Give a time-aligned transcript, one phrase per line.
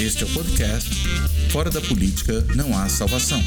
[0.00, 0.90] Este é o podcast
[1.50, 3.40] Fora da Política Não Há Salvação.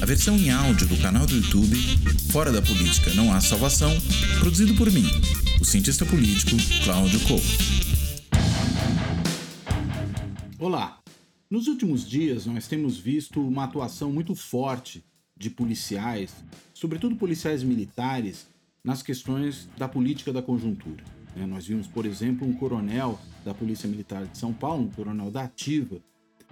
[0.00, 1.76] A versão em áudio do canal do YouTube
[2.30, 3.90] Fora da Política Não Há Salvação,
[4.38, 5.04] produzido por mim,
[5.60, 6.52] o cientista político
[6.84, 7.44] Cláudio Couto.
[10.60, 11.00] Olá!
[11.50, 15.04] Nos últimos dias, nós temos visto uma atuação muito forte
[15.36, 16.32] de policiais,
[16.72, 18.46] sobretudo policiais militares,
[18.84, 21.02] nas questões da política da conjuntura.
[21.34, 21.46] Né?
[21.46, 25.44] Nós vimos, por exemplo, um coronel da Polícia Militar de São Paulo, um coronel da
[25.44, 26.00] Ativa,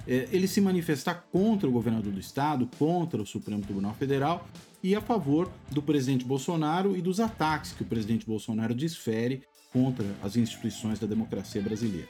[0.07, 4.49] é, ele se manifestar contra o governador do estado, contra o Supremo Tribunal Federal
[4.83, 10.07] e a favor do presidente Bolsonaro e dos ataques que o presidente Bolsonaro desfere contra
[10.23, 12.09] as instituições da democracia brasileira.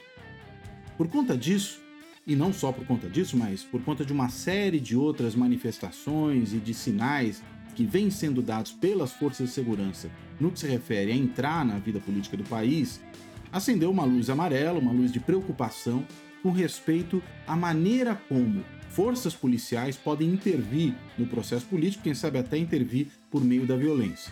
[0.97, 1.81] Por conta disso,
[2.25, 6.53] e não só por conta disso, mas por conta de uma série de outras manifestações
[6.53, 7.41] e de sinais
[7.75, 11.77] que vêm sendo dados pelas forças de segurança no que se refere a entrar na
[11.79, 13.01] vida política do país,
[13.51, 16.05] acendeu uma luz amarela, uma luz de preocupação
[16.41, 22.57] com respeito à maneira como forças policiais podem intervir no processo político, quem sabe até
[22.57, 24.31] intervir por meio da violência.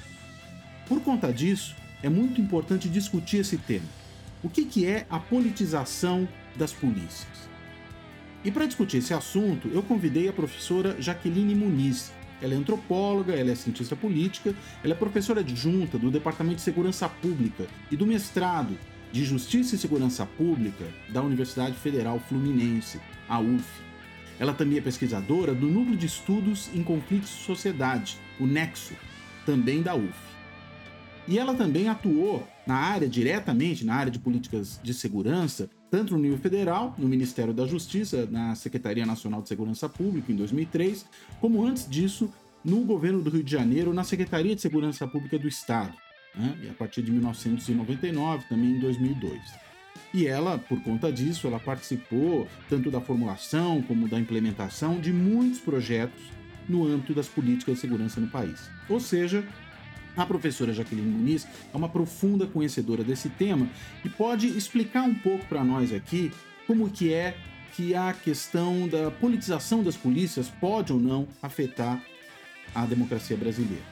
[0.88, 3.86] Por conta disso, é muito importante discutir esse tema.
[4.44, 7.48] O que, que é a politização das polícias?
[8.44, 13.52] E para discutir esse assunto, eu convidei a professora Jaqueline Muniz, ela é antropóloga, ela
[13.52, 18.78] é cientista política, ela é professora adjunta do Departamento de Segurança Pública e do mestrado
[19.12, 23.66] de Justiça e Segurança Pública da Universidade Federal Fluminense, a UF.
[24.40, 28.94] Ela também é pesquisadora do Núcleo de Estudos em Conflitos e Sociedade, o NEXO,
[29.46, 30.28] também da UF.
[31.28, 36.20] E ela também atuou na área, diretamente na área de políticas de segurança, tanto no
[36.20, 41.06] nível federal, no Ministério da Justiça, na Secretaria Nacional de Segurança Pública, em 2003,
[41.40, 42.30] como antes disso,
[42.64, 45.94] no governo do Rio de Janeiro, na Secretaria de Segurança Pública do Estado,
[46.36, 46.58] né?
[46.64, 49.42] e a partir de 1999, também em 2002.
[50.14, 55.60] E ela, por conta disso, ela participou tanto da formulação como da implementação de muitos
[55.60, 56.22] projetos
[56.68, 58.70] no âmbito das políticas de segurança no país.
[58.90, 59.44] Ou seja,
[60.18, 63.68] a professora Jaqueline Muniz é uma profunda conhecedora desse tema
[64.04, 66.32] e pode explicar um pouco para nós aqui
[66.66, 67.38] como que é
[67.76, 72.02] que a questão da politização das polícias pode ou não afetar
[72.74, 73.84] a democracia brasileira.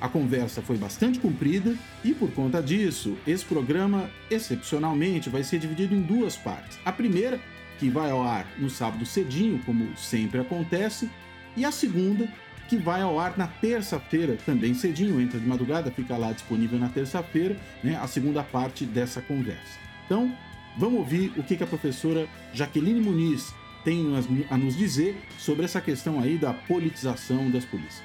[0.00, 5.94] A conversa foi bastante comprida e, por conta disso, esse programa, excepcionalmente, vai ser dividido
[5.94, 6.78] em duas partes.
[6.84, 7.38] A primeira,
[7.78, 11.08] que vai ao ar no sábado cedinho, como sempre acontece,
[11.56, 12.26] e a segunda,
[12.68, 16.88] que vai ao ar na terça-feira, também cedinho, entra de madrugada, fica lá disponível na
[16.88, 19.78] terça-feira, né, a segunda parte dessa conversa.
[20.06, 20.34] Então,
[20.76, 23.52] vamos ouvir o que, que a professora Jaqueline Muniz
[23.84, 24.06] tem
[24.48, 28.04] a nos dizer sobre essa questão aí da politização das polícias.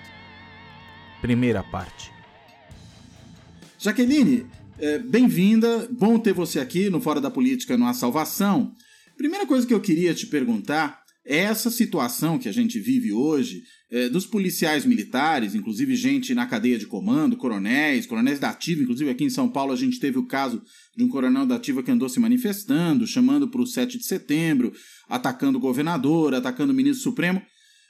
[1.21, 2.11] Primeira parte.
[3.79, 4.47] Jaqueline,
[4.79, 8.75] é, bem-vinda, bom ter você aqui no Fora da Política, no A Salvação.
[9.15, 13.76] Primeira coisa que eu queria te perguntar essa situação que a gente vive hoje, é,
[14.11, 19.23] dos policiais militares, inclusive gente na cadeia de comando, coronéis, coronéis da ativa, inclusive aqui
[19.23, 20.61] em São Paulo a gente teve o caso
[20.95, 24.73] de um coronel da ativa que andou se manifestando, chamando para o 7 de setembro,
[25.07, 27.41] atacando o governador, atacando o ministro supremo.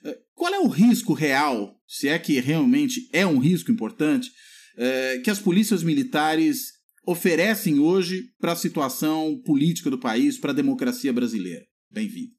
[0.03, 4.30] É, qual é o risco real, se é que realmente é um risco importante,
[4.78, 6.74] é, que as polícias militares
[7.06, 11.66] oferecem hoje para a situação política do país, para a democracia brasileira?
[11.90, 12.37] Bem-vindo.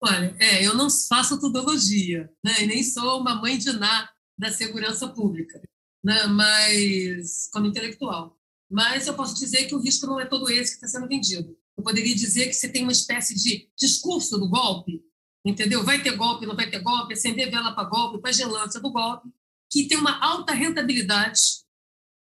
[0.00, 4.50] Olha, é, eu não faço tudologia, né, e nem sou uma mãe de Ná da
[4.50, 5.60] segurança pública,
[6.04, 8.38] né, mas como intelectual.
[8.70, 11.56] Mas eu posso dizer que o risco não é todo esse que está sendo vendido.
[11.76, 15.02] Eu poderia dizer que você tem uma espécie de discurso do golpe,
[15.44, 15.84] entendeu?
[15.84, 19.28] Vai ter golpe, não vai ter golpe, acender vela para golpe, pagelância do golpe,
[19.70, 21.40] que tem uma alta rentabilidade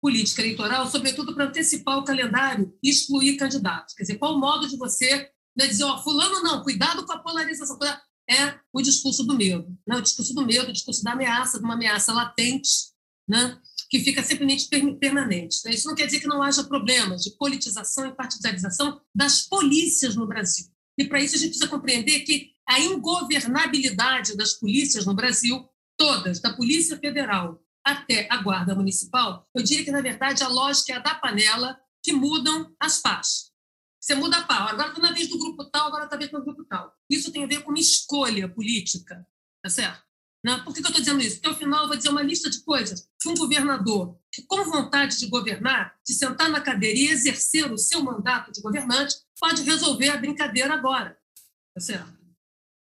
[0.01, 3.95] política eleitoral, sobretudo para antecipar o calendário e excluir candidatos.
[3.95, 7.19] Quer dizer, qual o modo de você né, dizer, ó, fulano não, cuidado com a
[7.19, 7.77] polarização.
[8.27, 9.97] É o discurso do medo, né?
[9.97, 12.69] o discurso do medo, o discurso da ameaça, de uma ameaça latente,
[13.27, 13.59] né?
[13.89, 14.67] que fica simplesmente
[14.99, 15.57] permanente.
[15.59, 20.15] Então, isso não quer dizer que não haja problemas de politização e partidarização das polícias
[20.15, 20.65] no Brasil.
[20.97, 25.67] E para isso a gente precisa compreender que a ingovernabilidade das polícias no Brasil,
[25.97, 30.93] todas, da Polícia Federal até a Guarda Municipal, eu diria que, na verdade, a lógica
[30.93, 33.51] é a da panela que mudam as pás.
[34.05, 34.67] Você muda a pau.
[34.67, 36.93] Agora está na vez do grupo tal, agora está na vez do grupo tal.
[37.09, 39.27] Isso tem a ver com uma escolha política,
[39.63, 40.05] tá certo?
[40.45, 40.61] Né?
[40.63, 41.37] Por que, que eu estou dizendo isso?
[41.37, 44.63] Porque, ao final, eu vou dizer uma lista de coisas que um governador, que, com
[44.65, 49.63] vontade de governar, de sentar na cadeira e exercer o seu mandato de governante, pode
[49.63, 51.17] resolver a brincadeira agora,
[51.73, 52.13] tá certo?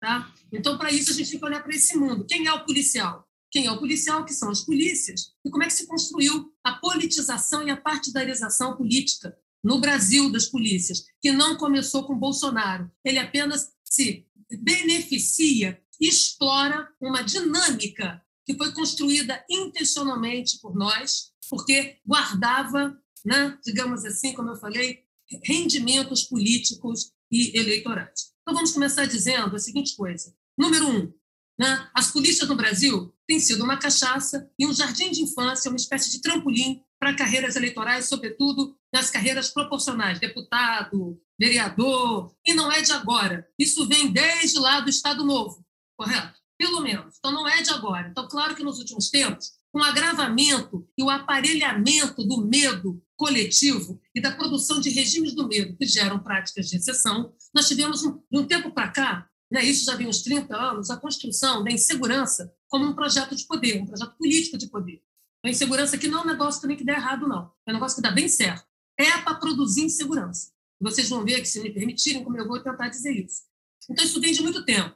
[0.02, 0.34] Tá?
[0.52, 2.26] Então, para isso, a gente tem que olhar para esse mundo.
[2.26, 3.30] Quem é o policial?
[3.52, 4.26] Quem é o policial?
[4.26, 5.36] Que são as polícias.
[5.46, 10.46] E como é que se construiu a politização e a partidarização política no Brasil das
[10.46, 12.92] polícias, que não começou com Bolsonaro.
[13.06, 14.26] Ele apenas se
[14.60, 24.34] beneficia, explora uma dinâmica que foi construída intencionalmente por nós, porque guardava, né, digamos assim,
[24.34, 25.04] como eu falei,
[25.44, 28.32] rendimentos políticos e eleitorais.
[28.42, 30.36] Então, vamos começar dizendo a seguinte coisa.
[30.58, 31.14] Número um,
[31.60, 35.78] né, as polícias no Brasil têm sido uma cachaça e um jardim de infância, uma
[35.78, 42.82] espécie de trampolim para carreiras eleitorais, sobretudo nas carreiras proporcionais, deputado, vereador, e não é
[42.82, 43.48] de agora.
[43.58, 45.66] Isso vem desde lá do Estado Novo,
[45.98, 46.38] correto?
[46.58, 47.16] Pelo menos.
[47.18, 48.10] Então, não é de agora.
[48.10, 54.02] Então, claro que nos últimos tempos, com o agravamento e o aparelhamento do medo coletivo
[54.14, 58.38] e da produção de regimes do medo que geram práticas de exceção, nós tivemos, de
[58.38, 62.54] um tempo para cá, né, isso já vem uns 30 anos, a construção da insegurança
[62.68, 65.04] como um projeto de poder, um projeto político de poder.
[65.44, 67.52] A insegurança que não é um negócio também que dá errado, não.
[67.66, 68.66] É um negócio que dá bem certo.
[68.98, 70.52] É para produzir insegurança.
[70.80, 73.42] Vocês vão ver que, se me permitirem, como eu vou tentar dizer isso.
[73.90, 74.96] Então, isso vem de muito tempo.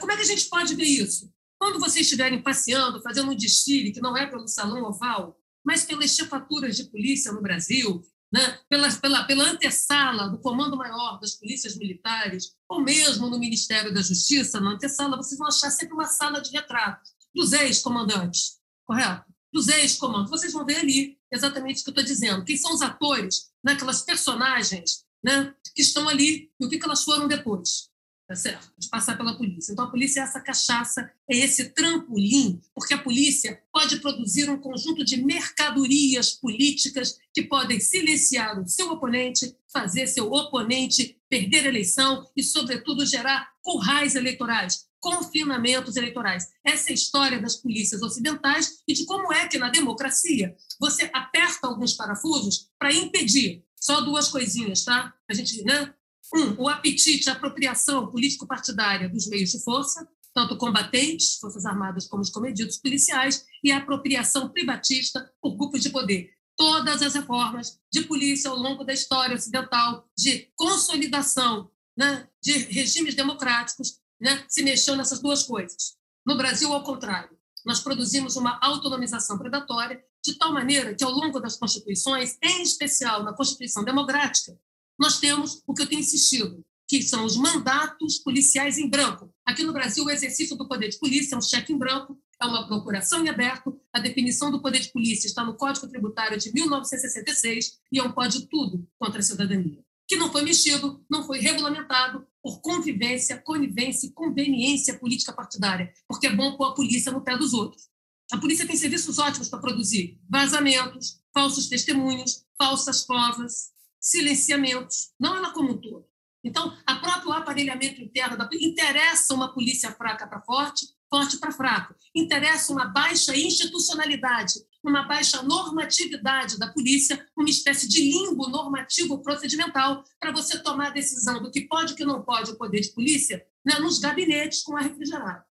[0.00, 1.32] Como é que a gente pode ver isso?
[1.58, 6.14] Quando vocês estiverem passeando, fazendo um desfile que não é pelo Salão Oval, mas pelas
[6.14, 8.58] chefaturas de polícia no Brasil, né?
[8.68, 14.00] pela, pela, pela antessala do Comando Maior das Polícias Militares, ou mesmo no Ministério da
[14.00, 19.30] Justiça, na antessala, vocês vão achar sempre uma sala de retratos dos ex-comandantes, correto?
[19.52, 20.30] Dos ex-comandos.
[20.30, 22.44] Vocês vão ver ali exatamente o que eu estou dizendo.
[22.44, 23.72] Quem são os atores, né?
[23.72, 25.54] aquelas personagens né?
[25.74, 27.91] que estão ali e o que, que elas foram depois
[28.32, 28.72] tá certo?
[28.78, 29.72] De passar pela polícia.
[29.72, 34.58] Então, a polícia é essa cachaça, é esse trampolim, porque a polícia pode produzir um
[34.58, 41.68] conjunto de mercadorias políticas que podem silenciar o seu oponente, fazer seu oponente perder a
[41.68, 46.48] eleição e, sobretudo, gerar currais eleitorais, confinamentos eleitorais.
[46.64, 51.10] Essa é a história das polícias ocidentais e de como é que, na democracia, você
[51.12, 53.62] aperta alguns parafusos para impedir.
[53.78, 55.12] Só duas coisinhas, tá?
[55.28, 55.92] A gente, né?
[56.34, 62.22] Um, o apetite, a apropriação político-partidária dos meios de força, tanto combatentes, forças armadas, como
[62.22, 66.30] os comedidos policiais, e a apropriação privatista por grupos de poder.
[66.56, 73.14] Todas as reformas de polícia ao longo da história ocidental, de consolidação né, de regimes
[73.14, 75.96] democráticos, né, se mexeu nessas duas coisas.
[76.24, 81.40] No Brasil, ao contrário, nós produzimos uma autonomização predatória, de tal maneira que, ao longo
[81.40, 84.56] das constituições, em especial na Constituição Democrática,
[85.02, 89.34] nós temos o que eu tenho insistido, que são os mandatos policiais em branco.
[89.44, 92.46] Aqui no Brasil, o exercício do poder de polícia é um cheque em branco, é
[92.46, 93.76] uma procuração em aberto.
[93.92, 98.12] A definição do poder de polícia está no Código Tributário de 1966 e é um
[98.12, 104.06] pode tudo contra a cidadania, que não foi mexido, não foi regulamentado por convivência, conivência
[104.06, 107.88] e conveniência política partidária, porque é bom pôr a polícia no pé dos outros.
[108.30, 113.72] A polícia tem serviços ótimos para produzir vazamentos, falsos testemunhos, falsas provas,
[114.02, 116.04] silenciamentos, não ela como um todo.
[116.44, 121.94] Então, a próprio aparelhamento interno da interessa uma polícia fraca para forte, forte para fraco.
[122.14, 130.02] Interessa uma baixa institucionalidade, uma baixa normatividade da polícia, uma espécie de limbo normativo procedimental
[130.18, 132.92] para você tomar a decisão do que pode e que não pode o poder de
[132.92, 135.44] polícia né, nos gabinetes com ar refrigerado.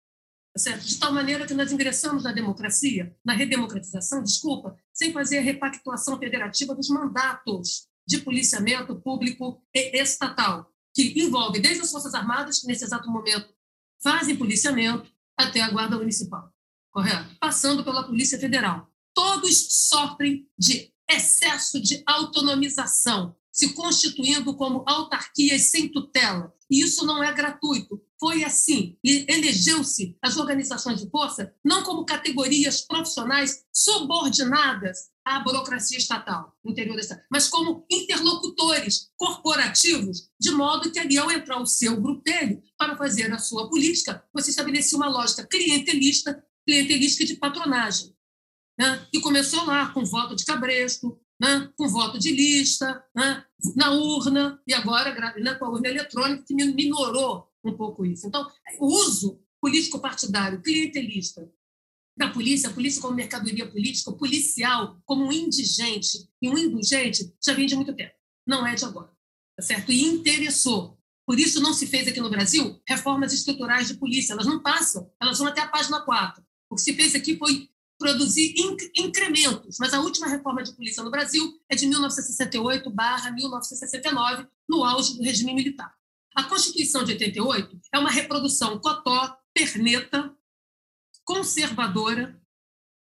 [0.55, 0.87] Tá certo?
[0.87, 6.19] De tal maneira que nós ingressamos na democracia, na redemocratização, desculpa, sem fazer a repactuação
[6.19, 12.67] federativa dos mandatos de policiamento público e estatal, que envolve desde as Forças Armadas, que
[12.67, 13.55] nesse exato momento
[14.03, 16.51] fazem policiamento, até a Guarda Municipal,
[16.91, 17.37] correto?
[17.39, 18.91] Passando pela Polícia Federal.
[19.15, 26.53] Todos sofrem de excesso de autonomização, se constituindo como autarquias sem tutela.
[26.71, 28.03] E isso não é gratuito.
[28.21, 28.97] Foi assim.
[29.05, 36.99] E elegeu-se as organizações de força não como categorias profissionais subordinadas à burocracia estatal, interior
[36.99, 42.97] Estado, mas como interlocutores corporativos, de modo que ali, ao entrar o seu grupelho para
[42.97, 48.15] fazer a sua política, você estabelecia uma lógica clientelista, clientelística de patronagem,
[48.79, 49.07] né?
[49.13, 51.71] que começou lá com voto de cabresto, né?
[51.77, 53.45] com voto de lista, né?
[53.77, 55.55] na urna, e agora né?
[55.55, 58.27] com a urna eletrônica, que minorou um pouco isso.
[58.27, 58.47] Então,
[58.79, 61.51] o uso político-partidário, clientelista,
[62.17, 67.33] da polícia, a polícia como mercadoria política, o policial como um indigente e um indulgente,
[67.45, 68.13] já vem de muito tempo.
[68.47, 69.11] Não é de agora.
[69.57, 69.93] Tá certo?
[69.93, 70.99] E interessou.
[71.25, 74.33] Por isso não se fez aqui no Brasil reformas estruturais de polícia.
[74.33, 76.43] Elas não passam, elas vão até a página 4.
[76.71, 78.55] O que se fez aqui foi produzir
[78.97, 85.17] incrementos, mas a última reforma de polícia no Brasil é de 1968 1969, no auge
[85.17, 85.98] do regime militar.
[86.39, 90.33] A Constituição de 88 é uma reprodução cotó, perneta,
[91.25, 92.41] conservadora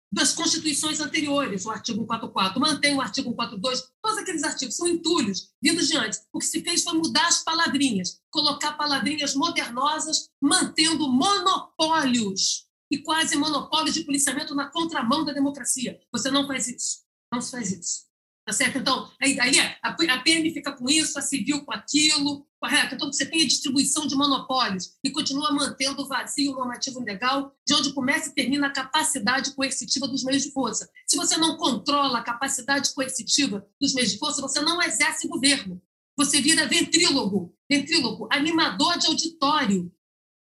[0.09, 5.53] das constituições anteriores, o artigo 144, mantém o artigo 142, todos aqueles artigos são entulhos
[5.61, 6.25] vindos de antes.
[6.31, 13.35] O que se fez foi mudar as palavrinhas, colocar palavrinhas modernosas, mantendo monopólios e quase
[13.35, 15.99] monopólios de policiamento na contramão da democracia.
[16.13, 16.99] Você não faz isso.
[17.29, 18.06] Não se faz isso.
[18.47, 18.77] Tá certo?
[18.77, 22.95] Então, aí, aí a, a PM fica com isso, a civil com aquilo, correto?
[22.95, 27.73] Então, você tem a distribuição de monopólios e continua mantendo o vazio normativo legal, de
[27.73, 30.89] onde começa e termina a capacidade coercitiva dos meios de força.
[31.05, 35.81] Se você não controla a capacidade coercitiva dos meios de força, você não exerce governo.
[36.15, 39.91] Você vira ventrílogo, ventrílogo, animador de auditório,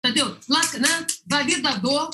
[0.04, 0.36] entendeu?
[0.46, 1.06] Lá, né?
[1.26, 2.10] Validador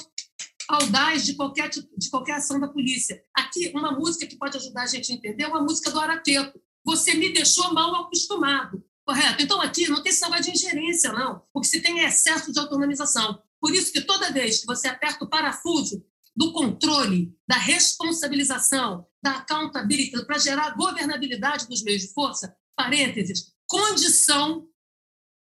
[0.74, 3.22] audaz de qualquer, de qualquer ação da polícia.
[3.34, 6.60] Aqui, uma música que pode ajudar a gente a entender é uma música do Araqueto.
[6.84, 8.82] Você me deixou mal acostumado.
[9.04, 9.42] Correto?
[9.42, 11.42] Então, aqui não tem negócio de ingerência, não.
[11.52, 13.42] O que se tem é excesso de autonomização.
[13.60, 16.04] Por isso que toda vez que você aperta o parafuso
[16.36, 24.66] do controle, da responsabilização, da accountability, para gerar governabilidade dos meios de força, parênteses, condição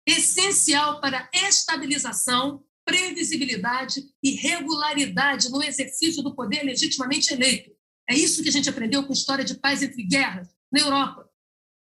[0.06, 7.70] essencial para estabilização previsibilidade e regularidade no exercício do poder legitimamente eleito.
[8.08, 11.28] É isso que a gente aprendeu com história de paz entre guerras na Europa,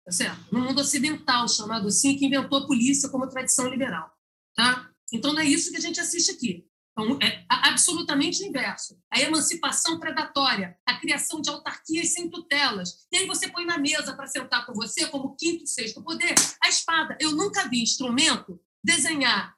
[0.05, 0.39] tá certo?
[0.51, 4.11] no mundo ocidental, chamado assim, que inventou a polícia como tradição liberal.
[4.55, 4.89] Tá?
[5.11, 6.65] Então, não é isso que a gente assiste aqui.
[6.91, 8.99] Então, é absolutamente o inverso.
[9.11, 13.07] A emancipação predatória, a criação de autarquias sem tutelas.
[13.11, 16.67] E aí você põe na mesa para sentar com você, como quinto sexto poder, a
[16.67, 17.17] espada.
[17.19, 19.55] Eu nunca vi instrumento desenhar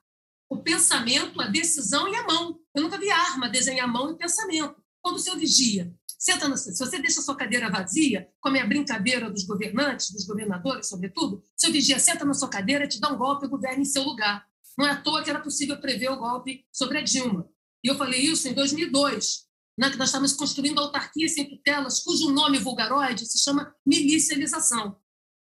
[0.53, 2.59] o pensamento, a decisão e a mão.
[2.75, 4.75] Eu nunca vi arma desenhar mão e pensamento.
[5.01, 8.61] Quando o seu vigia senta no, se você deixa a sua cadeira vazia, como é
[8.61, 13.09] a brincadeira dos governantes, dos governadores, sobretudo, seu vigia senta na sua cadeira, te dá
[13.09, 14.45] um golpe e governa em seu lugar.
[14.77, 17.47] Não é à toa que era possível prever o golpe sobre a Dilma.
[17.83, 19.43] E eu falei isso em 2002,
[19.77, 24.95] né, que nós estávamos construindo autarquias sem tutelas, cujo nome vulgaroide se chama milicialização.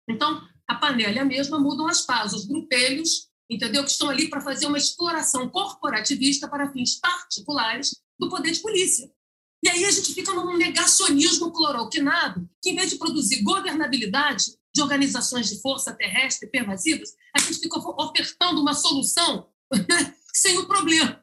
[0.08, 2.32] Então, a panela é mesma, mudam as pás.
[2.32, 3.84] Os grupelhos entendeu?
[3.84, 9.10] Que estão ali para fazer uma exploração corporativista para fins particulares do poder de polícia.
[9.64, 14.82] E aí a gente fica num negacionismo cloroquinado, que em vez de produzir governabilidade de
[14.82, 19.48] organizações de força terrestre pervasivas, a gente fica ofertando uma solução
[20.34, 21.22] sem o problema.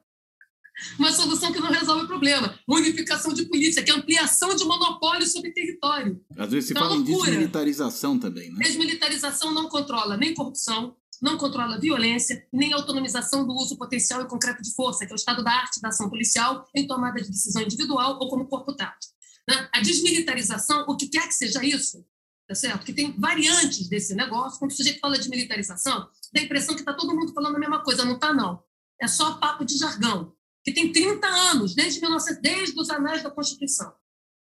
[0.98, 2.57] Uma solução que não resolve o problema.
[2.67, 6.24] Unificação de polícia, que é ampliação de monopólio sobre território.
[6.38, 8.59] Às vezes se então, fala em desmilitarização também, né?
[8.59, 14.21] Desmilitarização não controla nem corrupção, não controla a violência nem a autonomização do uso potencial
[14.21, 17.21] e concreto de força, que é o estado da arte da ação policial em tomada
[17.21, 19.13] de decisão individual ou como corpo tático.
[19.47, 19.69] Né?
[19.73, 22.05] A desmilitarização, o que quer que seja isso,
[22.47, 22.85] tá certo?
[22.85, 24.59] Que tem variantes desse negócio.
[24.59, 27.59] Quando o sujeito fala de militarização, dá a impressão que está todo mundo falando a
[27.59, 28.05] mesma coisa.
[28.05, 28.63] Não está, não.
[29.01, 30.33] É só papo de jargão,
[30.63, 33.93] que tem 30 anos, desde, 19, desde os anais da Constituição.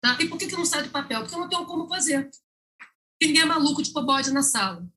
[0.02, 0.18] Tá?
[0.20, 1.22] E por que, que não sai de papel?
[1.22, 2.30] Porque eu não tenho como fazer.
[3.22, 4.88] Ninguém é maluco de pôr bode na sala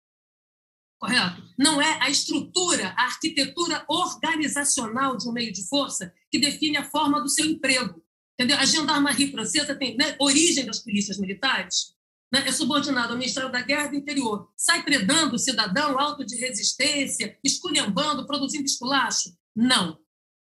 [1.03, 1.43] correto?
[1.59, 6.89] Não é a estrutura, a arquitetura organizacional de um meio de força que define a
[6.89, 8.01] forma do seu emprego.
[8.39, 8.57] Entendeu?
[8.57, 11.93] A gendarmerie francesa tem né, origem das polícias militares,
[12.33, 14.49] né, é subordinado ao Ministério da Guerra do Interior.
[14.57, 19.37] Sai predando o cidadão alto de resistência, esculhambando, produzindo esculacho?
[19.55, 19.99] Não.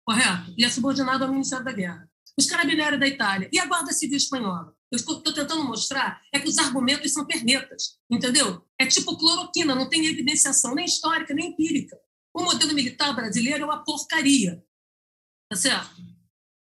[0.03, 0.51] Correto?
[0.57, 2.09] Ele é subordinado ao Ministério da Guerra.
[2.35, 4.75] Os carabinieri da Itália e a Guarda Civil Espanhola?
[4.91, 8.65] Eu estou tentando mostrar é que os argumentos são pernetas, entendeu?
[8.79, 11.97] É tipo cloroquina, não tem evidenciação nem histórica, nem empírica.
[12.33, 14.63] O modelo militar brasileiro é uma porcaria,
[15.49, 15.89] tá certo?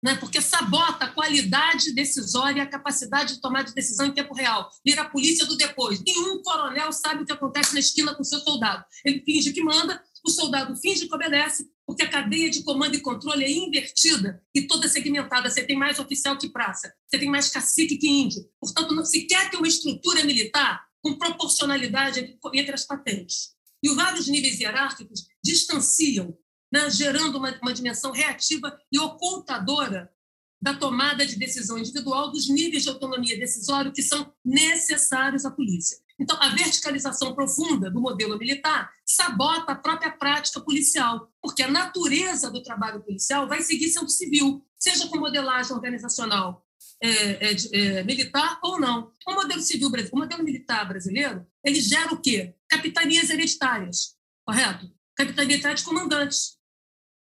[0.03, 0.17] Né?
[0.17, 4.69] Porque sabota a qualidade decisória e a capacidade de tomar de decisão em tempo real.
[4.85, 6.03] Vira a polícia do depois.
[6.03, 8.85] Nenhum coronel sabe o que acontece na esquina com seu soldado.
[9.05, 13.01] Ele finge que manda, o soldado finge que obedece, porque a cadeia de comando e
[13.01, 15.49] controle é invertida e toda segmentada.
[15.49, 18.47] Você tem mais oficial que praça, você tem mais cacique que índio.
[18.61, 23.55] Portanto, não se quer ter uma estrutura militar com proporcionalidade entre as patentes.
[23.83, 26.37] E os vários níveis hierárquicos distanciam,
[26.71, 30.13] né, gerando uma, uma dimensão reativa e ocultadora
[30.61, 35.97] da tomada de decisão individual dos níveis de autonomia decisória que são necessários à polícia.
[36.21, 42.51] Então, a verticalização profunda do modelo militar sabota a própria prática policial, porque a natureza
[42.51, 46.63] do trabalho policial vai seguir sendo civil, seja com modelagem organizacional
[47.03, 49.11] é, é, é, militar ou não.
[49.27, 52.55] O modelo civil brasileiro, o modelo militar brasileiro, ele gera o quê?
[52.69, 54.15] Capitanias hereditárias,
[54.45, 54.93] correto?
[55.17, 56.59] Capitania de comandantes,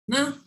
[0.10, 0.38] né?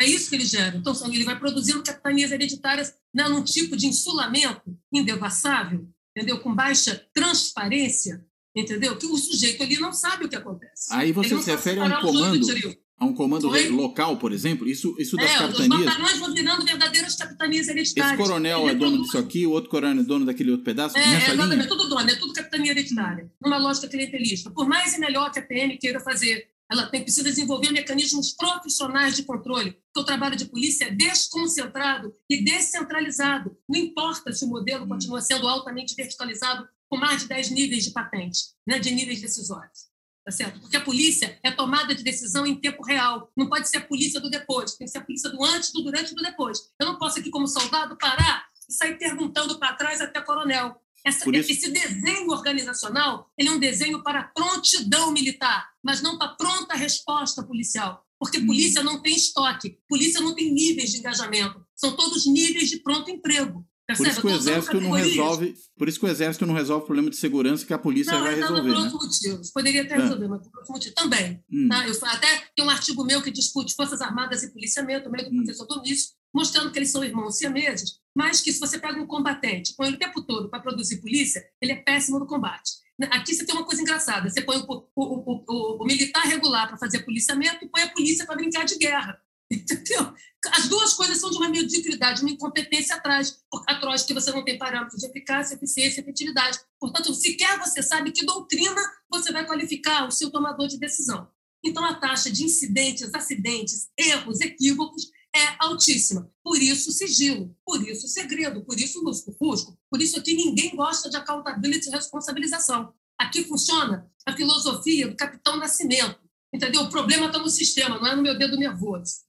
[0.00, 0.76] É isso que ele gera.
[0.76, 6.40] Então, ele vai produzindo capitanias hereditárias né, num tipo de insulamento indevassável, entendeu?
[6.40, 8.98] Com baixa transparência, entendeu?
[8.98, 10.92] Que o sujeito ali não sabe o que acontece.
[10.92, 12.85] Aí você se refere a um comando.
[12.98, 13.68] A um comando Oi?
[13.68, 14.66] local, por exemplo?
[14.66, 15.80] Isso, isso das é, capitanias.
[15.80, 18.12] Os batalhões vão virando verdadeiras capitanias hereditárias.
[18.12, 20.96] Esse coronel é dono disso aqui, o outro coronel é dono daquele outro pedaço?
[20.96, 24.50] É, é exatamente, é tudo dono, é tudo capitania hereditária, numa lógica clientelista.
[24.50, 29.14] Por mais e melhor que a PM queira fazer, ela tem, precisa desenvolver mecanismos profissionais
[29.14, 33.56] de controle, porque o trabalho de polícia é desconcentrado e descentralizado.
[33.68, 37.90] Não importa se o modelo continua sendo altamente verticalizado, com mais de 10 níveis de
[37.90, 39.95] patente, né, de níveis decisórios
[40.26, 40.58] tá certo?
[40.58, 43.30] Porque a polícia é tomada de decisão em tempo real.
[43.36, 45.84] Não pode ser a polícia do depois, tem que ser a polícia do antes, do
[45.84, 46.58] durante e do depois.
[46.80, 50.74] Eu não posso aqui, como soldado, parar e sair perguntando para trás até coronel.
[51.04, 51.52] Essa, isso...
[51.52, 57.44] Esse desenho organizacional ele é um desenho para prontidão militar, mas não para pronta resposta
[57.44, 58.04] policial.
[58.18, 58.46] Porque hum.
[58.46, 63.08] polícia não tem estoque, polícia não tem níveis de engajamento, são todos níveis de pronto
[63.12, 63.64] emprego.
[63.94, 66.86] Por isso que o exército não resolve, por isso que o exército não resolve o
[66.86, 68.68] problema de segurança que a polícia não, vai resolver.
[68.68, 69.30] Não, por outros né?
[69.30, 69.50] motivos.
[69.52, 69.98] Poderia ter é.
[69.98, 71.44] resolvido, mas por outros motivos também.
[71.52, 71.68] Hum.
[71.68, 71.86] Tá?
[71.86, 75.36] Eu até tem um artigo meu que discute forças armadas e policiamento, meio do hum.
[75.36, 79.72] professor Donício, mostrando que eles são irmãos siameses, mas que se você pega um combatente,
[79.76, 82.72] põe ele o tempo todo para produzir polícia, ele é péssimo no combate.
[83.10, 86.78] Aqui você tem uma coisa engraçada: você põe o, o, o, o militar regular para
[86.78, 89.20] fazer policiamento e põe a polícia para brincar de guerra.
[89.50, 90.12] Entendeu?
[90.52, 94.58] As duas coisas são de uma mediocridade, uma incompetência atrás, atrás, que você não tem
[94.58, 96.58] parâmetros de eficácia, eficiência efetividade.
[96.80, 101.28] Portanto, sequer você sabe que doutrina você vai qualificar o seu tomador de decisão.
[101.64, 106.30] Então, a taxa de incidentes, acidentes, erros, equívocos é altíssima.
[106.42, 109.76] Por isso, sigilo, por isso, segredo, por isso, lusco-fusco.
[109.90, 112.92] Por isso, aqui ninguém gosta de accountability e responsabilização.
[113.18, 116.20] Aqui funciona a filosofia do capitão Nascimento.
[116.52, 116.82] Entendeu?
[116.82, 119.25] O problema está no sistema, não é no meu dedo nervoso.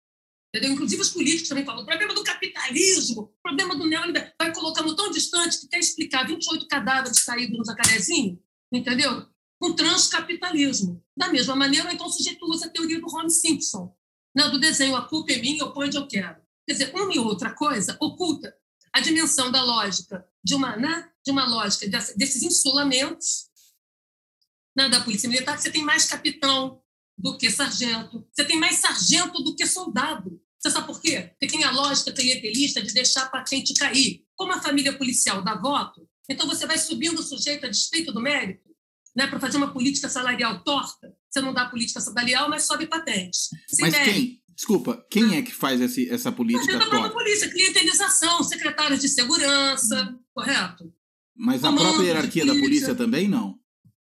[0.57, 0.73] Entendeu?
[0.73, 4.95] Inclusive os políticos também falam, o problema do capitalismo, o problema do neoliberalismo, vai colocando
[4.95, 9.27] tão distante que quer explicar 28 cadáveres caídos no jacarezinho, entendeu?
[9.59, 11.03] Com transcapitalismo.
[11.15, 13.95] Da mesma maneira, então, sujeito a teoria do Ron Simpson,
[14.35, 14.49] né?
[14.49, 16.37] do desenho A Culpa é Minha, eu ponho onde eu quero.
[16.65, 18.55] Quer dizer, uma e outra coisa oculta
[18.91, 21.07] a dimensão da lógica de uma, né?
[21.23, 23.47] de uma lógica desses insulamentos
[24.75, 24.89] né?
[24.89, 26.81] da polícia militar, que você tem mais capitão,
[27.17, 28.25] do que sargento.
[28.31, 30.39] Você tem mais sargento do que soldado.
[30.59, 31.31] Você sabe por quê?
[31.31, 34.23] Porque tem a lógica clientelista de deixar a patente cair.
[34.35, 38.21] Como a família policial dá voto, então você vai subindo o sujeito a despeito do
[38.21, 38.69] mérito,
[39.15, 41.13] né, para fazer uma política salarial torta.
[41.29, 43.37] Você não dá política salarial, mas sobe patente.
[43.79, 44.41] Mas quem?
[44.55, 47.07] Desculpa, quem é que faz esse, essa política torta?
[47.07, 50.91] A polícia, clientelização, secretários de segurança, correto?
[51.35, 53.59] Mas a própria hierarquia da polícia também não?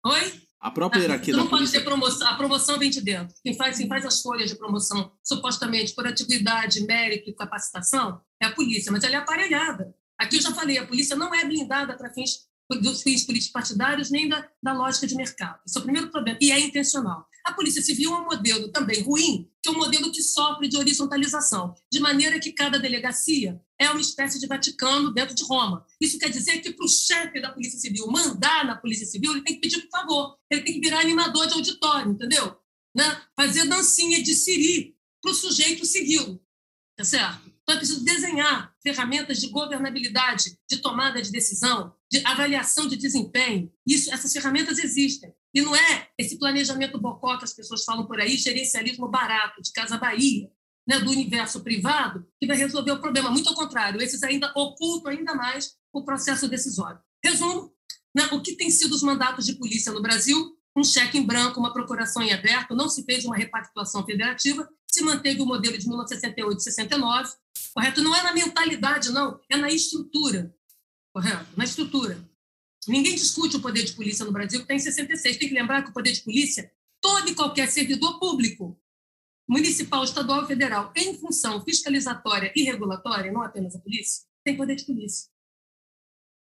[0.05, 0.42] Oi?
[0.63, 1.81] A própria ah, hierarquia não da polícia...
[1.81, 2.29] pode ter promoção.
[2.29, 3.35] A promoção vem de dentro.
[3.43, 8.47] Quem faz, quem faz as folhas de promoção, supostamente por atividade, mérito e capacitação, é
[8.47, 9.93] a polícia, mas ela é aparelhada.
[10.17, 12.47] Aqui eu já falei, a polícia não é blindada para fins
[12.81, 15.59] dos fins políticos partidários nem da, da lógica de mercado.
[15.67, 17.27] Esse é o primeiro problema, e é intencional.
[17.45, 20.77] A Polícia Civil é um modelo também ruim, que é um modelo que sofre de
[20.77, 25.85] horizontalização, de maneira que cada delegacia é uma espécie de Vaticano dentro de Roma.
[26.01, 29.43] Isso quer dizer que para o chefe da Polícia Civil mandar na Polícia Civil, ele
[29.43, 32.57] tem que pedir por favor, ele tem que virar animador de auditório, entendeu?
[32.95, 33.23] Né?
[33.37, 36.41] Fazer dancinha de siri para o sujeito segui-lo,
[36.97, 37.53] tá certo?
[37.63, 43.73] Então, é preciso desenhar ferramentas de governabilidade, de tomada de decisão, de avaliação de desempenho.
[43.87, 45.33] Isso, essas ferramentas existem.
[45.55, 49.73] E não é esse planejamento bocó que as pessoas falam por aí, gerencialismo barato, de
[49.73, 50.51] Casa Bahia,
[50.87, 53.31] né, do universo privado, que vai resolver o problema.
[53.31, 57.01] Muito ao contrário, esses ainda ocultam ainda mais o processo decisório.
[57.23, 57.73] Resumo,
[58.15, 60.57] né, o que tem sido os mandatos de polícia no Brasil?
[60.77, 65.03] Um cheque em branco, uma procuração em aberto, não se fez uma repactuação federativa, se
[65.03, 67.31] manteve o modelo de 1968 e 69,
[67.75, 68.03] correto?
[68.03, 70.55] Não é na mentalidade, não, é na estrutura,
[71.13, 71.47] correto?
[71.57, 72.32] Na estrutura.
[72.89, 75.37] Ninguém discute o poder de polícia no Brasil, que está em 66.
[75.37, 78.79] Tem que lembrar que o poder de polícia, todo e qualquer servidor público,
[79.49, 84.77] municipal, estadual e federal, em função fiscalizatória e regulatória, não apenas a polícia, tem poder
[84.77, 85.31] de polícia.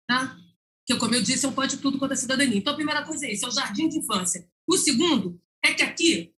[0.07, 0.37] Tá?
[0.85, 2.59] Que, como eu disse, é um pode tudo contra a cidadania.
[2.59, 4.49] Então, a primeira coisa é isso, é o jardim de infância.
[4.66, 6.35] O segundo é que aqui,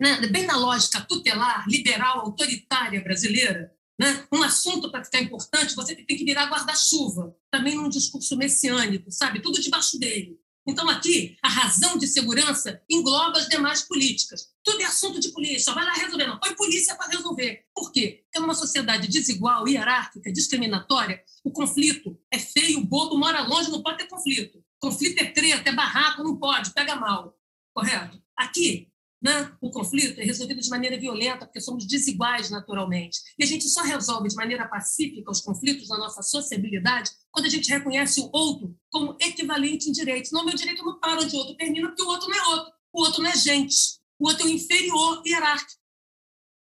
[0.00, 4.26] né, bem na lógica tutelar, liberal, autoritária brasileira, né?
[4.32, 9.40] Um assunto para ficar importante, você tem que virar guarda-chuva, também num discurso messiânico, sabe?
[9.40, 10.38] Tudo debaixo dele.
[10.66, 14.48] Então, aqui, a razão de segurança engloba as demais políticas.
[14.62, 16.26] Tudo é assunto de polícia, vai lá resolver.
[16.26, 17.66] Não, põe polícia para resolver.
[17.74, 18.22] Por quê?
[18.24, 23.98] Porque numa sociedade desigual, hierárquica, discriminatória, o conflito é feio, bobo mora longe, não pode
[23.98, 24.64] ter conflito.
[24.80, 27.38] Conflito é treta, é barraco, não pode, pega mal.
[27.74, 28.22] Correto?
[28.34, 28.88] Aqui,
[29.24, 29.50] né?
[29.58, 33.20] O conflito é resolvido de maneira violenta, porque somos desiguais naturalmente.
[33.38, 37.48] E a gente só resolve de maneira pacífica os conflitos na nossa sociabilidade quando a
[37.48, 40.30] gente reconhece o outro como equivalente em direitos.
[40.30, 42.72] Não, meu direito não para o outro termina, porque o outro não é outro.
[42.92, 43.98] O outro não é gente.
[44.20, 45.80] O outro é o inferior hierárquico.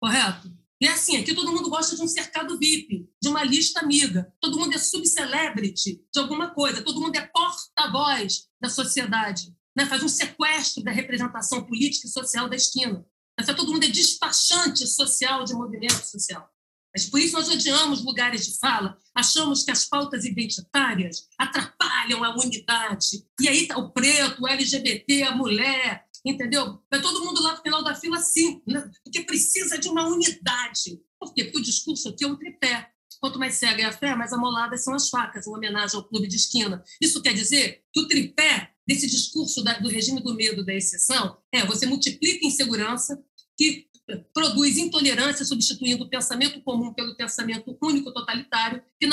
[0.01, 0.53] correto?
[0.81, 4.33] E é assim, aqui todo mundo gosta de um cercado VIP, de uma lista amiga.
[4.41, 6.83] Todo mundo é subcelebrity de alguma coisa.
[6.83, 9.53] Todo mundo é porta-voz da sociedade.
[9.79, 9.87] Né?
[9.87, 13.07] Faz um sequestro da representação política e social da esquina.
[13.39, 16.51] Então, todo mundo é despachante social de movimento social.
[16.93, 22.35] Mas por isso nós odiamos lugares de fala, achamos que as pautas identitárias atrapalham a
[22.35, 23.25] unidade.
[23.41, 26.83] E aí está o preto, o LGBT, a mulher, entendeu?
[26.91, 28.91] Vai todo mundo lá no final da fila sim, né?
[29.05, 31.01] porque precisa de uma unidade.
[31.21, 31.45] Por quê?
[31.45, 32.91] Porque o discurso aqui é um tripé.
[33.21, 36.27] Quanto mais cega é a fé, mais amoladas são as facas, em homenagem ao clube
[36.27, 36.83] de esquina.
[37.01, 41.37] Isso quer dizer que o tripé desse discurso da, do regime do medo da exceção
[41.53, 43.23] é você multiplica insegurança,
[43.55, 43.87] que
[44.33, 49.07] produz intolerância, substituindo o pensamento comum pelo pensamento único totalitário, que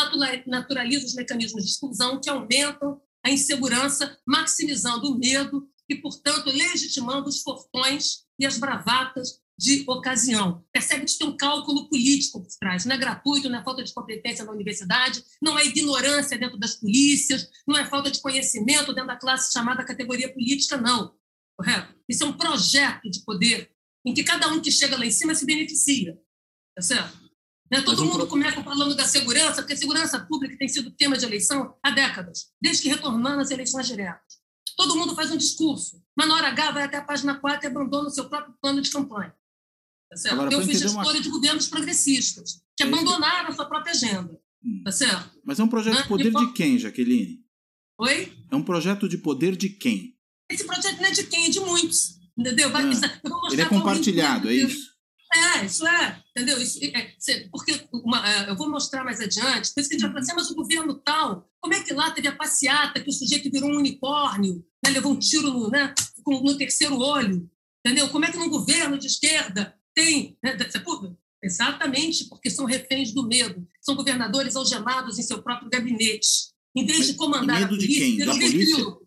[0.48, 7.28] naturaliza os mecanismos de exclusão, que aumentam a insegurança, maximizando o medo e, portanto, legitimando
[7.28, 10.64] os fortões e as bravatas de ocasião.
[10.72, 12.86] Percebe que tem um cálculo político por trás.
[12.86, 16.76] Não é gratuito, não é falta de competência na universidade, não é ignorância dentro das
[16.76, 21.16] polícias, não é falta de conhecimento dentro da classe chamada categoria política, não.
[21.58, 21.96] Correto?
[22.08, 23.72] Isso é um projeto de poder
[24.06, 26.18] em que cada um que chega lá em cima se beneficia.
[26.76, 27.26] Tá certo?
[27.72, 27.82] Né?
[27.82, 28.28] Todo mundo pro...
[28.28, 32.52] começa falando da segurança, porque a segurança pública tem sido tema de eleição há décadas,
[32.62, 34.44] desde que retornando às eleições diretas.
[34.78, 37.68] Todo mundo faz um discurso, mas na hora H vai até a página 4 e
[37.68, 39.34] abandona o seu próprio plano de campanha.
[40.16, 40.34] Tá certo?
[40.34, 41.22] Agora, Eu fui gestora uma...
[41.22, 44.40] de governos progressistas, que é abandonaram a sua própria agenda.
[44.64, 44.82] Hum.
[44.86, 45.38] Tá certo?
[45.44, 46.02] Mas é um projeto né?
[46.04, 47.40] de poder de quem, Jaqueline?
[48.00, 48.34] Oi?
[48.50, 50.16] É um projeto de poder de quem?
[50.50, 52.16] Esse projeto não é de quem, é de muitos.
[52.38, 52.70] Entendeu?
[52.70, 54.96] Vai, ah, ele é compartilhado, é isso?
[55.34, 56.62] É, isso é, entendeu?
[56.62, 60.02] Isso é, porque uma, é, eu vou mostrar mais adiante, por isso que a gente
[60.02, 63.02] vai falar assim, ah, mas o governo tal, como é que lá teve a passeata
[63.02, 65.94] que o sujeito virou um unicórnio, né, levou um tiro no, né,
[66.26, 67.50] no terceiro olho,
[67.86, 68.08] entendeu?
[68.10, 70.38] Como é que num governo de esquerda tem...
[70.44, 70.58] Né,
[71.44, 76.54] exatamente porque são reféns do medo, são governadores algemados em seu próprio gabinete.
[76.76, 78.06] Em vez de comandar medo a polícia...
[78.06, 78.26] De quem?
[78.26, 78.98] Da polícia?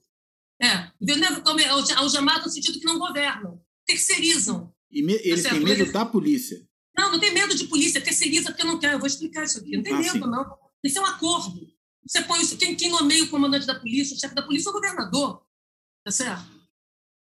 [0.61, 4.72] É, algemados no sentido que não governam, terceirizam.
[4.90, 5.92] E me, eles tá têm medo eles...
[5.92, 6.66] da polícia?
[6.96, 8.94] Não, não tem medo de polícia, terceiriza porque não quer.
[8.94, 9.77] Eu vou explicar isso aqui.
[9.77, 10.18] Não tem ah, medo, sim.
[10.18, 10.59] não.
[10.83, 11.61] Isso é um acordo.
[12.07, 14.70] Você põe isso, quem, quem nomeia o comandante da polícia, o chefe da polícia é
[14.70, 15.42] o governador.
[16.05, 16.48] Tá certo?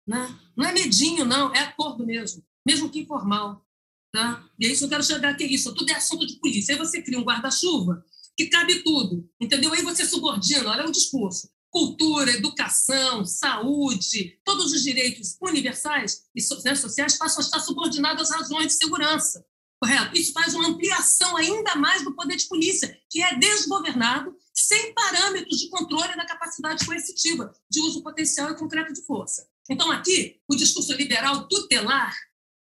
[0.07, 0.38] Né?
[0.57, 3.64] Não é medinho, não, é acordo mesmo, mesmo que informal.
[4.12, 4.44] Tá?
[4.59, 6.74] E é isso que eu quero chegar aqui, é isso, tudo é assunto de polícia.
[6.74, 8.05] Aí você cria um guarda-chuva
[8.37, 9.72] que cabe tudo, entendeu?
[9.72, 16.74] Aí você subordina, olha o discurso cultura, educação, saúde, todos os direitos universais e né,
[16.74, 19.44] sociais passam a estar subordinados às razões de segurança.
[19.79, 20.16] Correto?
[20.16, 25.59] Isso faz uma ampliação ainda mais do poder de polícia, que é desgovernado, sem parâmetros
[25.59, 29.46] de controle da capacidade coercitiva, de uso potencial e concreto de força.
[29.68, 32.16] Então, aqui, o discurso liberal tutelar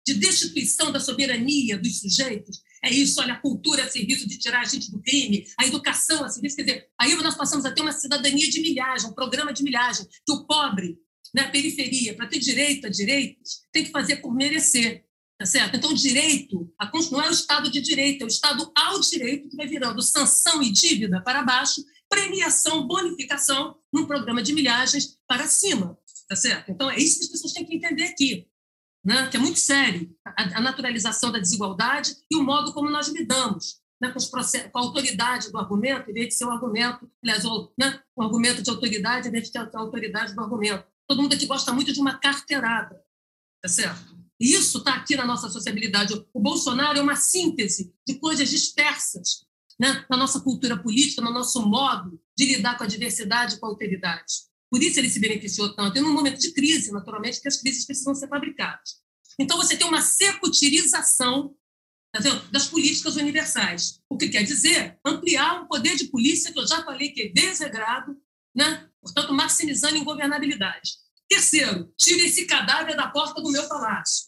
[0.06, 2.60] de destituição da soberania dos sujeitos.
[2.82, 6.22] É isso, olha, a cultura a serviço de tirar a gente do crime, a educação
[6.22, 6.56] a serviço.
[6.56, 10.06] Quer dizer, aí nós passamos a ter uma cidadania de milhagem, um programa de milhagem,
[10.06, 10.98] que o pobre,
[11.34, 15.04] na periferia, para ter direito a direitos, tem que fazer por merecer.
[15.36, 15.76] Tá certo?
[15.76, 19.56] Então, direito a, não é o Estado de direito, é o Estado ao direito que
[19.56, 25.98] vai virando sanção e dívida para baixo, premiação, bonificação, num programa de milhagens para cima.
[26.28, 26.70] Tá certo?
[26.70, 28.46] Então, é isso que as pessoas têm que entender aqui
[29.04, 33.08] né, que é muito sério, a, a, naturalização da desigualdade e o modo como nós
[33.08, 37.10] lidamos né, com, processos, com, a autoridade do argumento, em vez de ser um argumento,
[37.22, 40.84] aliás, o, né, um argumento de autoridade, em vez de ter a autoridade do argumento.
[41.06, 42.98] Todo mundo aqui gosta muito de uma carteirada,
[43.62, 44.14] tá certo?
[44.40, 46.14] E isso está aqui na nossa sociabilidade.
[46.32, 49.44] O Bolsonaro é uma síntese de coisas dispersas
[49.78, 53.66] né, na nossa cultura política, no nosso modo de lidar com a diversidade e com
[53.66, 54.44] a alteridade.
[54.74, 55.96] Por isso ele se beneficiou tanto.
[55.96, 58.96] E num momento de crise, naturalmente, que as crises precisam ser fabricadas.
[59.38, 61.54] Então, você tem uma secutirização
[62.12, 62.18] tá
[62.50, 64.00] das políticas universais.
[64.10, 67.28] O que quer dizer ampliar um poder de polícia, que eu já falei que é
[67.28, 68.16] desregrado,
[68.52, 68.90] né?
[69.00, 70.94] portanto, maximizando ingovernabilidade.
[71.28, 74.26] Terceiro, tire esse cadáver da porta do meu palácio.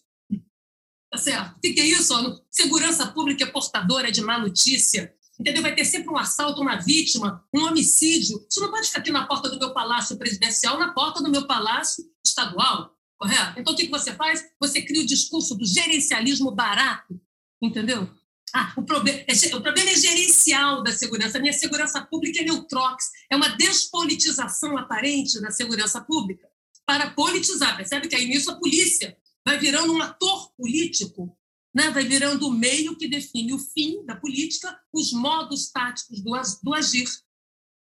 [1.11, 1.57] Tá certo?
[1.57, 2.15] O que é isso?
[2.53, 5.63] Segurança pública é portadora de má notícia entendeu?
[5.63, 8.45] Vai ter sempre um assalto, uma vítima, um homicídio.
[8.51, 11.47] Isso não pode ficar aqui na porta do meu palácio presidencial, na porta do meu
[11.47, 13.61] palácio estadual, correto?
[13.61, 14.45] Então, o que você faz?
[14.61, 17.21] Você cria o discurso do gerencialismo barato,
[17.61, 18.09] entendeu?
[18.55, 21.37] Ah, o, problema, é, o problema é gerencial da segurança.
[21.37, 23.11] A minha segurança pública é neutrox.
[23.31, 26.49] É uma despolitização aparente da segurança pública
[26.87, 27.77] para politizar.
[27.77, 31.37] Percebe que aí nisso a polícia vai virando um ator político
[31.77, 36.73] né, vai virando o meio que define o fim da política, os modos táticos do,
[36.73, 37.07] agir.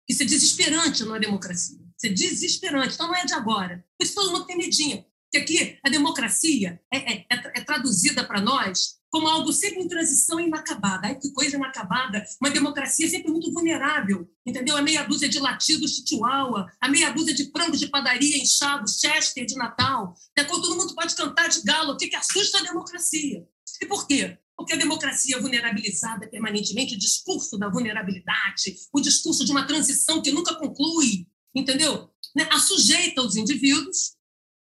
[0.08, 1.78] Isso é desesperante numa democracia.
[1.96, 2.94] Isso é desesperante.
[2.94, 3.84] Então, não é de agora.
[3.96, 5.06] Por isso todo mundo tem medinha.
[5.30, 9.88] que aqui a democracia é, é, é, é traduzida para nós como algo sempre em
[9.88, 11.06] transição inacabada.
[11.06, 12.24] Ai, que coisa inacabada!
[12.40, 14.76] Uma democracia sempre muito vulnerável, entendeu?
[14.76, 19.46] A meia dúzia de latidos chihuahua, a meia dúzia de frangos de padaria inchados, Chester
[19.46, 20.44] de Natal, né?
[20.44, 23.46] quando todo mundo pode cantar de galo, o que, que assusta a democracia?
[23.80, 24.38] E por quê?
[24.56, 30.32] Porque a democracia vulnerabilizada permanentemente, o discurso da vulnerabilidade, o discurso de uma transição que
[30.32, 32.10] nunca conclui, entendeu?
[32.34, 32.48] Né?
[32.50, 34.16] Assujeita os indivíduos,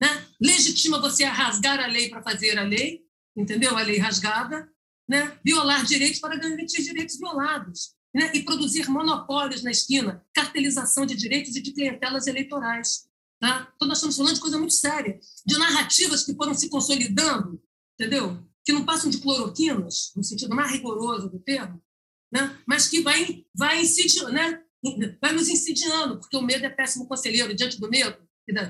[0.01, 0.27] né?
[0.41, 3.03] legitima você a rasgar a lei para fazer a lei,
[3.37, 3.77] entendeu?
[3.77, 4.69] A lei rasgada,
[5.09, 5.39] né?
[5.45, 8.31] violar direitos para garantir direitos violados, né?
[8.35, 13.07] e produzir monopólios na esquina, cartelização de direitos e de clientelas eleitorais.
[13.39, 13.71] Tá?
[13.77, 17.63] Então, nós estamos falando de coisa muito séria, de narrativas que foram se consolidando,
[17.95, 18.43] entendeu?
[18.67, 21.81] Que não passam de cloroquinas, no sentido mais rigoroso do termo,
[22.31, 22.59] né?
[22.67, 24.61] mas que vai, vai, incidiando, né?
[25.23, 27.55] vai nos insidiando, porque o medo é péssimo conselheiro.
[27.55, 28.19] Diante do medo,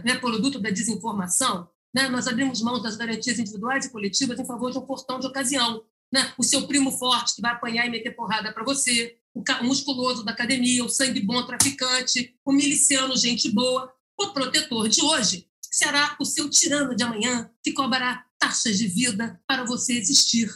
[0.05, 2.11] né, produto da desinformação, né?
[2.11, 5.83] Nós abrimos mão das garantias individuais e coletivas em favor de um portão de ocasião.
[6.13, 6.31] Né?
[6.37, 10.33] O seu primo forte que vai apanhar e meter porrada para você, o musculoso da
[10.33, 16.25] academia, o sangue bom traficante, o miliciano gente boa, o protetor de hoje será o
[16.27, 20.51] seu tirano de amanhã que cobrará taxas de vida para você existir,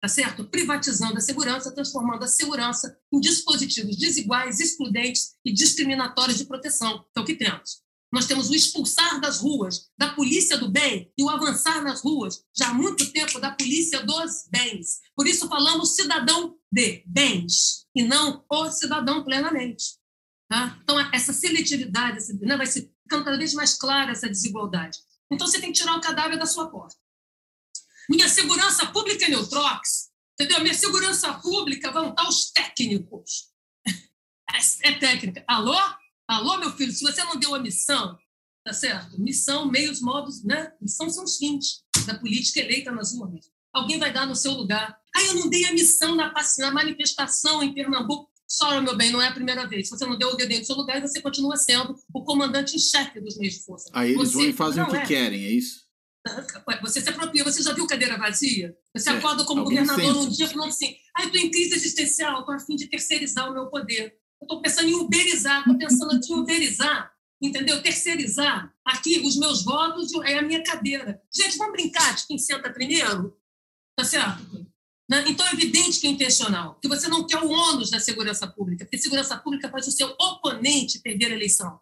[0.00, 0.44] tá certo?
[0.44, 7.20] Privatizando a segurança, transformando a segurança em dispositivos desiguais, excludentes e discriminatórios de proteção, é
[7.20, 7.86] o que temos.
[8.12, 12.42] Nós temos o expulsar das ruas da polícia do bem e o avançar nas ruas,
[12.56, 15.00] já há muito tempo, da polícia dos bens.
[15.14, 19.96] Por isso falamos cidadão de bens e não o cidadão plenamente.
[20.48, 20.78] Tá?
[20.82, 24.98] Então, essa seletividade né, vai ficando cada vez mais clara essa desigualdade.
[25.30, 26.94] Então, você tem que tirar o cadáver da sua porta.
[28.08, 30.60] Minha segurança pública é Neutrox, entendeu?
[30.62, 33.50] Minha segurança pública vão estar os técnicos.
[34.54, 35.44] É, é técnica.
[35.46, 35.76] Alô?
[36.28, 38.16] Alô, meu filho, se você não deu a missão,
[38.64, 39.20] tá certo?
[39.20, 40.72] Missão, meios, modos, né?
[40.80, 43.50] Missão são os fins da política eleita nas urnas.
[43.72, 44.96] Alguém vai dar no seu lugar.
[45.14, 48.30] Ah, eu não dei a missão na, na manifestação em Pernambuco.
[48.48, 49.88] Só, meu bem, não é a primeira vez.
[49.88, 53.20] Você não deu o dedinho no seu lugar você continua sendo o comandante em chefe
[53.20, 53.90] dos meios de força.
[53.92, 55.06] Aí eles você vão e fazem o que é.
[55.06, 55.85] querem, é isso?
[56.82, 57.44] Você se apropria.
[57.44, 58.76] Você já viu cadeira vazia?
[58.94, 59.12] Você é.
[59.12, 60.26] acorda como Alguém governador sente.
[60.26, 63.50] um dia falando assim: ah, eu estou em crise existencial, estou a fim de terceirizar
[63.50, 64.16] o meu poder.
[64.40, 67.82] Eu estou pensando em uberizar, estou pensando em uberizar, entendeu?
[67.82, 71.20] Terceirizar aqui os meus votos e a minha cadeira.
[71.34, 73.36] Gente, vamos brincar de quem senta primeiro?
[73.96, 74.66] Tá certo?
[75.08, 75.24] Né?
[75.28, 78.84] Então, é evidente que é intencional, que você não quer o ônus da segurança pública,
[78.84, 81.80] porque segurança pública faz o seu oponente perder a eleição.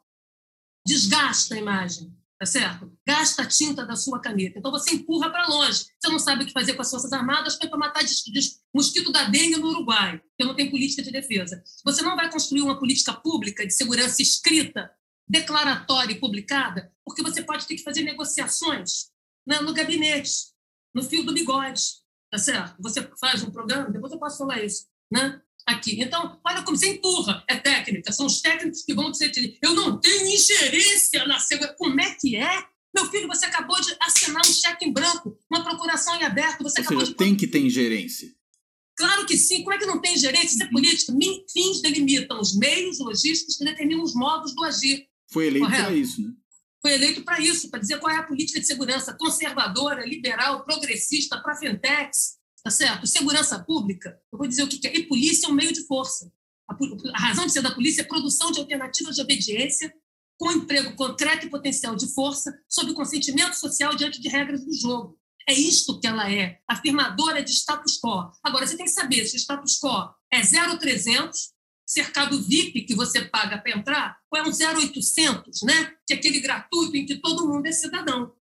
[0.86, 2.92] Desgasta a imagem, tá certo?
[3.06, 4.58] Gasta a tinta da sua caneta.
[4.58, 5.86] Então, você empurra para longe.
[5.98, 8.02] Você não sabe o que fazer com as Forças Armadas, foi para matar
[8.74, 11.62] mosquito da dengue no Uruguai, porque não tem política de defesa.
[11.84, 14.90] Você não vai construir uma política pública de segurança escrita,
[15.26, 19.10] declaratória e publicada, porque você pode ter que fazer negociações
[19.46, 20.52] né, no gabinete,
[20.94, 22.04] no fio do bigode
[22.34, 22.74] tá certo?
[22.80, 25.40] Você faz um programa, depois eu posso falar isso, né?
[25.66, 26.00] Aqui.
[26.00, 29.98] Então, olha como você empurra, é técnica, são os técnicos que vão dizer, eu não
[29.98, 31.76] tenho ingerência na segurança.
[31.78, 32.64] Como é que é?
[32.94, 36.80] Meu filho, você acabou de assinar um cheque em branco, uma procuração em aberto, você
[36.80, 37.16] Ou acabou seja, de...
[37.16, 38.30] tem que ter ingerência.
[38.96, 39.62] Claro que sim.
[39.64, 40.54] Como é que não tem ingerência?
[40.54, 41.12] Isso é política.
[41.50, 45.08] Fins delimitam os meios logísticos que determinam os modos do agir.
[45.32, 46.32] Foi eleito para isso, né?
[46.84, 51.40] foi eleito para isso, para dizer qual é a política de segurança conservadora, liberal, progressista,
[51.40, 53.06] para fentex, tá certo?
[53.06, 54.96] Segurança pública, eu vou dizer o que é.
[54.96, 56.32] E polícia é um meio de força.
[56.68, 56.74] A,
[57.14, 59.94] a razão de ser da polícia é produção de alternativas de obediência
[60.38, 65.16] com emprego concreto e potencial de força, sob consentimento social diante de regras do jogo.
[65.46, 68.32] É isto que ela é, afirmadora de status quo.
[68.42, 71.52] Agora, você tem que saber se status quo é 0300
[71.86, 75.94] cercado VIP que você paga para entrar, ou é um 0800, né?
[76.06, 78.34] que é aquele gratuito em que todo mundo é cidadão.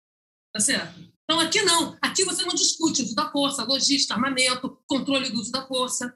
[0.53, 1.12] Tá certo?
[1.23, 1.97] Então, aqui não.
[2.01, 6.13] Aqui você não discute o uso da força, logística, armamento, controle do uso da força.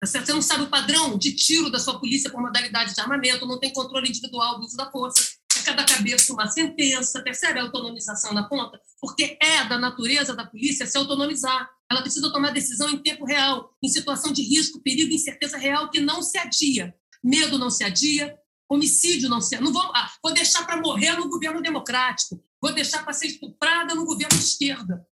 [0.00, 0.06] Tá?
[0.06, 3.58] Você não sabe o padrão de tiro da sua polícia por modalidade de armamento, não
[3.58, 5.38] tem controle individual do uso da força.
[5.58, 8.80] É cada cabeça uma sentença, percebe a autonomização na ponta?
[9.00, 11.68] Porque é da natureza da polícia se autonomizar.
[11.90, 16.00] Ela precisa tomar decisão em tempo real, em situação de risco, perigo, incerteza real que
[16.00, 16.94] não se adia.
[17.22, 19.64] Medo não se adia, homicídio não se adia.
[19.64, 23.94] Não vou, ah, vou deixar para morrer no governo democrático, vou deixar para ser estuprada
[23.94, 25.06] no governo de esquerda.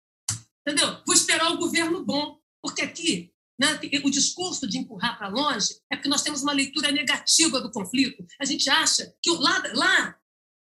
[0.68, 1.02] Entendeu?
[1.06, 5.96] Vou esperar o governo bom, porque aqui né, o discurso de empurrar para longe é
[5.96, 8.26] porque nós temos uma leitura negativa do conflito.
[8.40, 10.18] A gente acha que lá, lá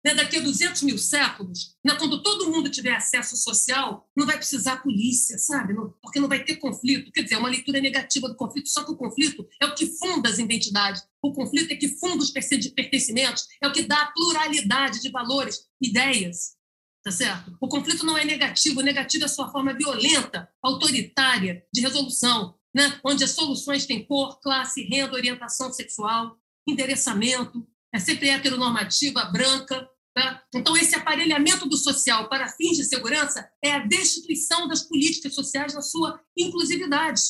[0.04, 4.38] né, daqui a 200 mil séculos, né, quando todo mundo tiver acesso social, não vai
[4.38, 5.74] precisar polícia, sabe?
[6.02, 7.12] Porque não vai ter conflito.
[7.12, 9.86] Quer dizer, é uma leitura negativa do conflito, só que o conflito é o que
[9.98, 11.04] funda as identidades.
[11.22, 15.68] O conflito é que funda os pertencimentos, é o que dá a pluralidade de valores,
[15.82, 16.59] ideias.
[17.04, 17.56] Tá certo?
[17.62, 22.56] O conflito não é negativo, o negativo é a sua forma violenta, autoritária de resolução,
[22.76, 23.00] né?
[23.04, 29.90] onde as soluções têm cor, classe, renda, orientação sexual, endereçamento, é sempre heteronormativa, branca.
[30.14, 30.44] Tá?
[30.54, 35.74] Então, esse aparelhamento do social para fins de segurança é a destituição das políticas sociais
[35.74, 37.22] na sua inclusividade.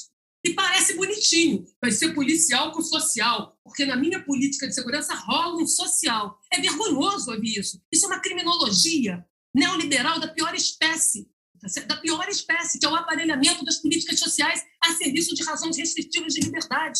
[0.43, 5.61] E parece bonitinho, vai ser policial com social, porque na minha política de segurança rola
[5.61, 6.39] um social.
[6.51, 7.81] É vergonhoso ouvir isso.
[7.91, 12.95] Isso é uma criminologia neoliberal da pior espécie, tá da pior espécie, que é o
[12.95, 16.99] aparelhamento das políticas sociais a serviço de razões restritivas de liberdade.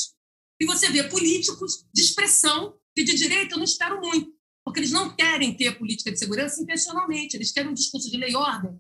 [0.60, 4.34] E você vê políticos de expressão que de direita eu não espero muito,
[4.66, 8.32] porque eles não querem ter política de segurança intencionalmente, eles querem um discurso de lei
[8.32, 8.80] e ordem,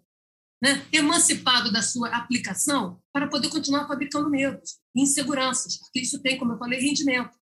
[0.61, 6.37] né, emancipado da sua aplicação para poder continuar fabricando medos e inseguranças, porque isso tem,
[6.37, 7.37] como eu falei, rendimento.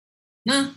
[0.48, 0.74] Né?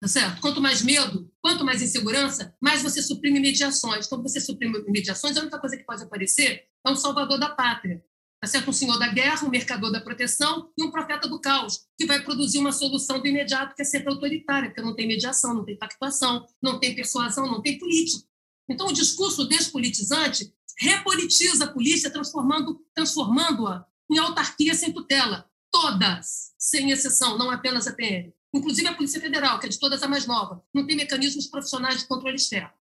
[0.00, 0.40] Tá certo?
[0.40, 4.06] Quanto mais medo, quanto mais insegurança, mais você suprime mediações.
[4.06, 8.02] Quando você suprime mediações, a única coisa que pode aparecer é um salvador da pátria.
[8.40, 8.70] Tá certo?
[8.70, 12.24] Um senhor da guerra, um mercador da proteção e um profeta do caos, que vai
[12.24, 15.76] produzir uma solução do imediato que é sempre autoritária, porque não tem mediação, não tem
[15.76, 18.26] pactuação, não tem persuasão, não tem político.
[18.70, 25.44] Então, o discurso despolitizante repolitiza a polícia, transformando, transformando-a em autarquia sem tutela.
[25.70, 30.02] Todas, sem exceção, não apenas a PM inclusive a Polícia Federal, que é de todas
[30.02, 32.72] a mais nova, não tem mecanismos profissionais de controle externo.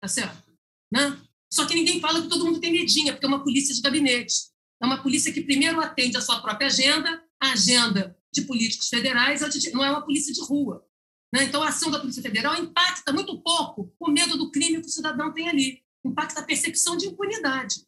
[0.00, 0.42] Tá certo?
[0.92, 1.18] Né?
[1.52, 4.34] Só que ninguém fala que todo mundo tem medinha, porque é uma polícia de gabinete.
[4.82, 9.42] É uma polícia que primeiro atende a sua própria agenda, a agenda de políticos federais,
[9.72, 10.84] não é uma polícia de rua.
[11.32, 11.44] Né?
[11.44, 14.90] Então, a ação da Polícia Federal impacta muito pouco o medo do crime que o
[14.90, 15.82] cidadão tem ali.
[16.04, 17.86] Impacta a percepção de impunidade.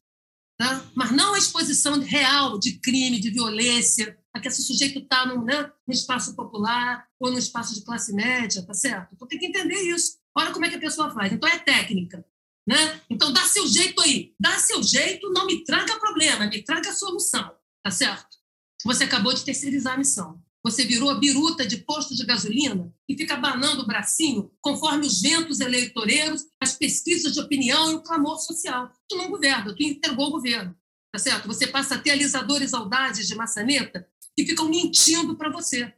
[0.56, 0.84] Tá?
[0.94, 5.44] Mas não a exposição real de crime, de violência, a que esse sujeito está no,
[5.44, 9.14] né, no espaço popular ou no espaço de classe média, tá certo?
[9.14, 10.18] Então tem que entender isso.
[10.36, 11.32] Olha como é que a pessoa faz.
[11.32, 12.24] Então é técnica.
[12.66, 13.00] Né?
[13.08, 14.34] Então dá seu jeito aí.
[14.40, 17.54] Dá seu jeito, não me traga problema, me traga solução.
[17.82, 18.36] Tá certo?
[18.84, 20.42] Você acabou de terceirizar a missão.
[20.64, 25.20] Você virou a biruta de posto de gasolina e fica banando o bracinho conforme os
[25.20, 28.90] ventos eleitoreiros, as pesquisas de opinião e o clamor social.
[29.06, 30.74] Tu não governa, tu entregou o governo.
[31.14, 31.46] Tá certo?
[31.46, 34.04] Você passa a ter alisadores audazes de maçaneta
[34.36, 35.94] que ficam mentindo para você.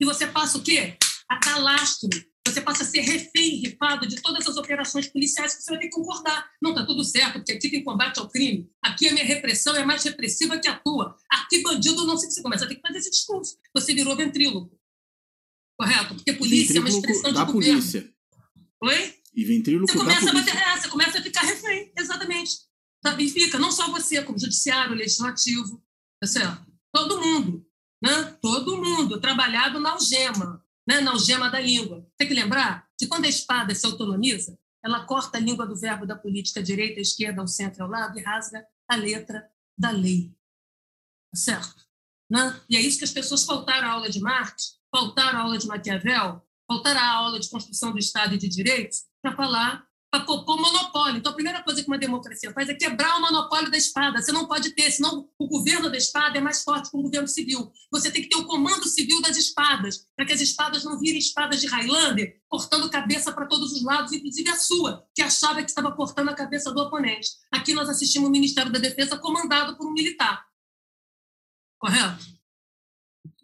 [0.00, 0.96] E você passa o quê?
[1.28, 2.08] A dar lastro.
[2.48, 5.88] Você passa a ser refém, rifado de todas as operações policiais que você vai ter
[5.88, 6.50] que concordar.
[6.62, 8.70] Não está tudo certo, porque aqui tem combate ao crime.
[8.82, 11.14] Aqui a minha repressão é mais repressiva que a tua.
[11.30, 13.58] Aqui bandido não sei o que você começa a ter que fazer esse discurso.
[13.74, 14.74] Você virou ventríloco.
[15.78, 16.14] Correto?
[16.14, 17.80] Porque polícia é uma expressão de da governo.
[17.80, 18.10] polícia.
[18.82, 19.14] Oi?
[19.34, 22.64] E ventríloco Você começa, a bater, é, você começa a ficar refém, exatamente.
[23.18, 25.82] E fica, não só você, como judiciário, legislativo,
[26.20, 26.66] tá certo?
[26.92, 27.66] Todo mundo,
[28.02, 28.36] né?
[28.40, 31.00] Todo mundo trabalhado na algema, né?
[31.00, 32.06] na algema da língua.
[32.16, 36.06] Tem que lembrar que quando a espada se autonomiza, ela corta a língua do verbo
[36.06, 40.34] da política direita, esquerda, ao centro, ao lado e rasga a letra da lei.
[41.32, 41.84] Tá certo?
[42.30, 42.60] Né?
[42.68, 45.66] E é isso que as pessoas faltaram à aula de Marx, faltaram à aula de
[45.66, 50.60] Maquiavel, faltaram à aula de construção do Estado e de direitos para falar para propor
[50.60, 51.18] monopólio.
[51.18, 54.22] Então, a primeira coisa que uma democracia faz é quebrar o monopólio da espada.
[54.22, 57.26] Você não pode ter, senão o governo da espada é mais forte que o governo
[57.26, 57.72] civil.
[57.90, 61.18] Você tem que ter o comando civil das espadas, para que as espadas não virem
[61.18, 65.68] espadas de Highlander, cortando cabeça para todos os lados, inclusive a sua, que achava que
[65.68, 67.30] estava cortando a cabeça do oponente.
[67.50, 70.44] Aqui nós assistimos o Ministério da Defesa comandado por um militar.
[71.78, 72.24] Correto?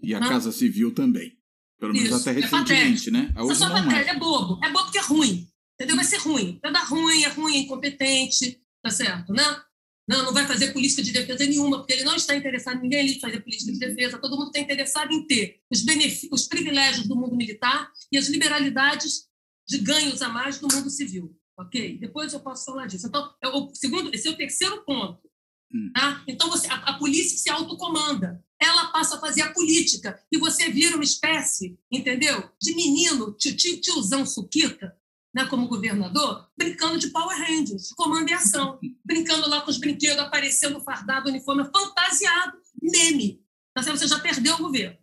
[0.00, 0.28] E a Não.
[0.28, 1.36] Casa Civil também.
[1.80, 3.32] Pelo menos Isso, até é recentemente, né?
[3.34, 3.82] A Essa sua não é.
[3.82, 4.60] matéria é bobo.
[4.62, 5.49] É bobo porque é ruim.
[5.80, 5.96] Entendeu?
[5.96, 6.58] Vai ser ruim.
[6.62, 9.62] Vai dar ruim, é ruim, é incompetente, tá certo, né?
[10.06, 13.18] Não, não vai fazer política de defesa nenhuma, porque ele não está interessado, ninguém ali
[13.18, 15.82] fazer política de defesa, todo mundo está interessado em ter os,
[16.30, 19.28] os privilégios do mundo militar e as liberalidades
[19.66, 21.96] de ganhos a mais do mundo civil, ok?
[21.98, 23.06] Depois eu posso falar disso.
[23.06, 25.30] Então, é o segundo, esse é o terceiro ponto.
[25.72, 25.92] Hum.
[25.94, 26.24] Tá?
[26.28, 28.44] Então, você, a, a polícia se autocomanda.
[28.60, 32.50] Ela passa a fazer a política e você vira uma espécie, entendeu?
[32.60, 34.94] De menino, tio, tio, tiozão suquita,
[35.34, 40.18] né, como governador, brincando de Power Rangers, comando e ação, brincando lá com os brinquedos,
[40.18, 43.44] aparecendo fardado, uniforme, fantasiado, meme.
[43.74, 43.82] Tá?
[43.82, 44.98] Você já perdeu o governo.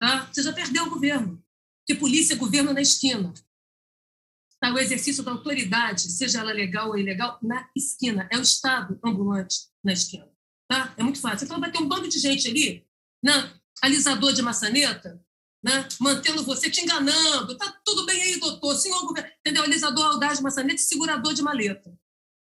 [0.00, 0.26] Tá?
[0.32, 1.42] Você já perdeu o governo.
[1.80, 3.34] Porque polícia governo na esquina.
[4.60, 4.72] Tá?
[4.72, 8.28] O exercício da autoridade, seja ela legal ou ilegal, na esquina.
[8.30, 10.28] É o Estado ambulante na esquina.
[10.68, 10.94] Tá?
[10.96, 11.44] É muito fácil.
[11.44, 12.86] Então vai ter um bando de gente ali,
[13.22, 13.52] né?
[13.82, 15.22] alisador de maçaneta,
[15.64, 15.88] né?
[15.98, 17.56] mantendo você, te enganando.
[17.56, 19.30] Tá tudo bem aí, doutor, senhor governo.
[19.40, 19.64] Entendeu?
[19.64, 21.90] Alisador, audaz e segurador de maleta.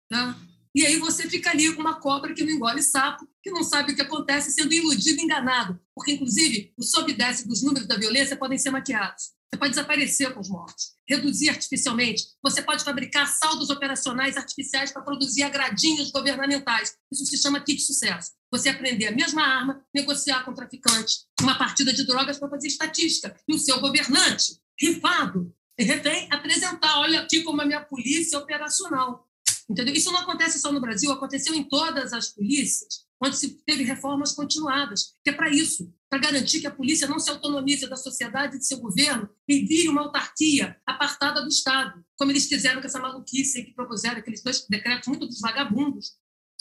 [0.10, 0.36] Tá?
[0.74, 3.92] E aí você fica ali com uma cobra que não engole sapo, que não sabe
[3.92, 5.80] o que acontece, sendo iludido enganado.
[5.94, 9.32] Porque, inclusive, o sobe desce dos números da violência podem ser maquiados.
[9.54, 12.24] Você pode desaparecer com os mortos, reduzir artificialmente.
[12.42, 16.96] Você pode fabricar saldos operacionais artificiais para produzir agradinhos governamentais.
[17.12, 18.32] Isso se chama kit sucesso.
[18.50, 23.36] Você aprender a mesma arma, negociar com traficantes, uma partida de drogas para fazer estatística.
[23.46, 29.28] E o seu governante, rifado, refém, apresentar: olha aqui como a minha polícia é operacional.
[29.72, 29.94] Entendeu?
[29.94, 34.34] Isso não acontece só no Brasil, aconteceu em todas as polícias, onde se teve reformas
[34.34, 38.58] continuadas, que é para isso, para garantir que a polícia não se autonomize da sociedade
[38.58, 42.88] e de seu governo e vire uma autarquia apartada do Estado, como eles fizeram com
[42.88, 46.18] essa maluquice que propuseram aqueles dois decretos muito dos vagabundos,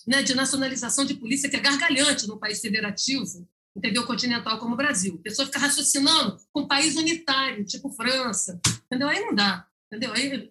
[0.06, 4.06] né, de nacionalização de polícia, que é gargalhante num país federativo, entendeu?
[4.06, 5.16] Continental como o Brasil.
[5.18, 9.08] A pessoa fica raciocinando com um país unitário, tipo França, entendeu?
[9.08, 10.12] Aí não dá, entendeu?
[10.12, 10.48] Aí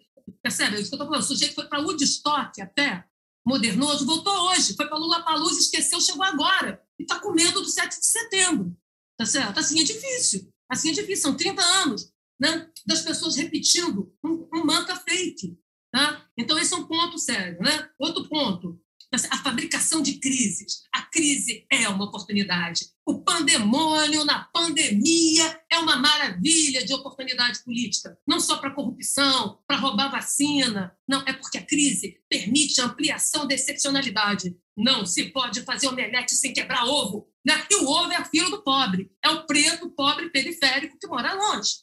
[0.50, 0.78] Percebe?
[0.78, 1.22] É isso que eu estou falando.
[1.22, 3.06] O sujeito foi para Woodstock até,
[3.46, 6.82] modernoso, voltou hoje, foi para Lula Palusa, esqueceu, chegou agora.
[7.00, 8.76] E está com medo do 7 de setembro.
[9.16, 9.60] Tá certo?
[9.60, 10.52] Assim é difícil.
[10.70, 11.24] Assim é difícil.
[11.24, 15.58] São 30 anos né, das pessoas repetindo um, um fake.
[15.92, 16.26] Tá?
[16.38, 17.60] Então, esse é um ponto sério.
[17.60, 17.90] Né?
[18.00, 18.82] Outro ponto,
[19.12, 20.84] a fabricação de crises.
[20.94, 22.88] A crise é uma oportunidade.
[23.10, 29.78] O pandemônio na pandemia é uma maravilha de oportunidade política, não só para corrupção, para
[29.78, 30.96] roubar vacina.
[31.08, 34.56] Não, é porque a crise permite a ampliação da excepcionalidade.
[34.78, 37.28] Não se pode fazer omelete sem quebrar ovo.
[37.44, 37.66] Né?
[37.72, 39.12] E o ovo é filho do pobre.
[39.26, 41.78] É o preto, pobre, periférico que mora longe.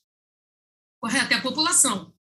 [1.00, 1.34] Correto?
[1.34, 2.14] É a população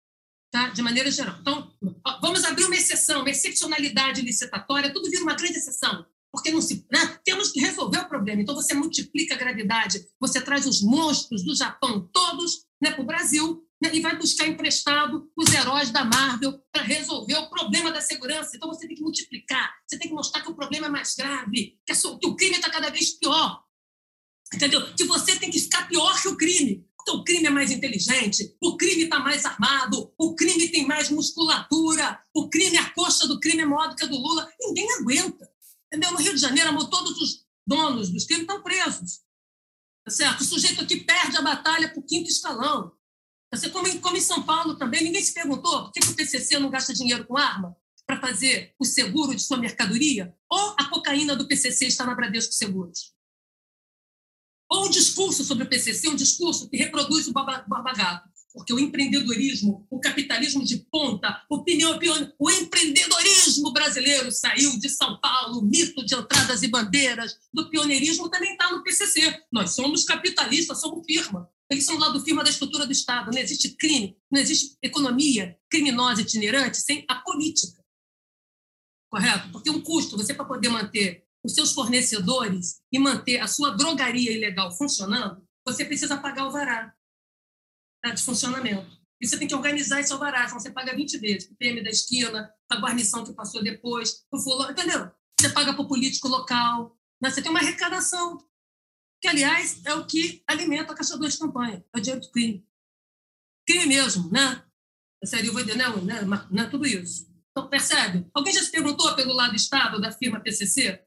[0.52, 0.68] tá?
[0.68, 1.38] de maneira geral.
[1.40, 1.72] Então,
[2.20, 6.86] vamos abrir uma exceção, uma excepcionalidade licitatória, tudo vira uma grande exceção, porque não se,
[6.90, 7.18] né?
[7.22, 8.40] temos que resolver o problema.
[8.40, 13.06] Então, você multiplica a gravidade, você traz os monstros do Japão todos né, para o
[13.06, 18.00] Brasil né, e vai buscar emprestado os heróis da Marvel para resolver o problema da
[18.00, 18.56] segurança.
[18.56, 21.78] Então, você tem que multiplicar, você tem que mostrar que o problema é mais grave,
[21.86, 23.62] que, que o crime está cada vez pior.
[24.54, 24.94] Entendeu?
[24.94, 26.86] Que você tem que ficar pior que o crime.
[27.02, 31.10] Então, o crime é mais inteligente, o crime está mais armado, o crime tem mais
[31.10, 34.48] musculatura, o crime, a coxa do crime é maior do que a do Lula.
[34.60, 35.51] Ninguém aguenta.
[35.92, 36.10] Entendeu?
[36.12, 39.20] No Rio de Janeiro, todos os donos dos crimes estão presos.
[40.02, 40.40] Tá certo?
[40.40, 42.96] O sujeito aqui perde a batalha para o quinto escalão.
[43.50, 43.74] Tá certo?
[43.74, 46.58] Como, em, como em São Paulo também, ninguém se perguntou por que, que o PCC
[46.58, 47.76] não gasta dinheiro com arma
[48.06, 50.34] para fazer o seguro de sua mercadoria?
[50.48, 53.14] Ou a cocaína do PCC está na Bradesco Seguros?
[54.70, 58.31] Ou um discurso sobre o PCC, um discurso que reproduz o barbagato.
[58.52, 65.18] Porque o empreendedorismo, o capitalismo de ponta, opinião, opinião, o empreendedorismo brasileiro saiu de São
[65.20, 69.42] Paulo, o mito de entradas e bandeiras do pioneirismo também está no PCC.
[69.50, 71.48] Nós somos capitalistas, somos firma.
[71.70, 73.30] Eles são lá do firma da estrutura do Estado.
[73.32, 77.82] Não existe crime, não existe economia criminosa itinerante sem a política.
[79.10, 79.48] Correto?
[79.50, 84.30] Porque um custo, você para poder manter os seus fornecedores e manter a sua drogaria
[84.30, 86.94] ilegal funcionando, você precisa pagar o vará
[88.02, 89.00] tá, de funcionamento.
[89.20, 91.48] E você tem que organizar esse alvará, senão você paga 20 vezes.
[91.48, 95.10] O PM da esquina, a guarnição que passou depois, o fulano, entendeu?
[95.40, 97.30] Você paga para o político local, né?
[97.30, 98.38] você tem uma arrecadação,
[99.20, 102.66] que, aliás, é o que alimenta a caçador de campanha, é o dinheiro do crime.
[103.64, 104.64] Crime mesmo, né?
[105.52, 106.20] Vou não, né?
[106.50, 107.30] não, tudo isso.
[107.52, 108.28] Então, percebe?
[108.34, 111.00] Alguém já se perguntou pelo lado Estado da firma PCC?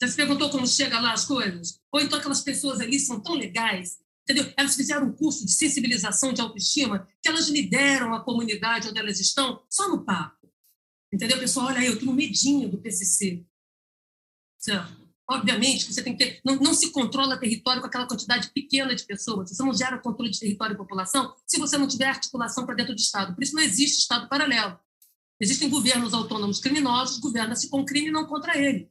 [0.00, 1.80] Já se perguntou como chega lá as coisas?
[1.90, 4.52] Ou então aquelas pessoas ali são tão legais, entendeu?
[4.56, 9.20] Elas fizeram um curso de sensibilização de autoestima que elas lideram a comunidade onde elas
[9.20, 10.50] estão só no papo.
[11.12, 11.38] Entendeu?
[11.38, 13.44] Pessoal, olha aí, eu tenho medinho do PCC.
[14.58, 15.04] Certo?
[15.30, 18.94] Obviamente que você tem que ter, não, não se controla território com aquela quantidade pequena
[18.94, 19.50] de pessoas.
[19.50, 22.94] Você não gera controle de território e população se você não tiver articulação para dentro
[22.94, 23.34] do Estado.
[23.34, 24.78] Por isso não existe Estado paralelo.
[25.40, 28.90] Existem governos autônomos criminosos, governa-se com crime e não contra ele.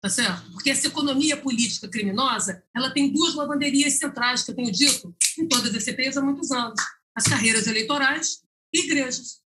[0.00, 0.52] Tá certo?
[0.52, 5.48] Porque essa economia política criminosa, ela tem duas lavanderias centrais, que eu tenho dito em
[5.48, 6.80] todas as CPIs há muitos anos.
[7.14, 8.42] As carreiras eleitorais
[8.72, 9.42] e igrejas.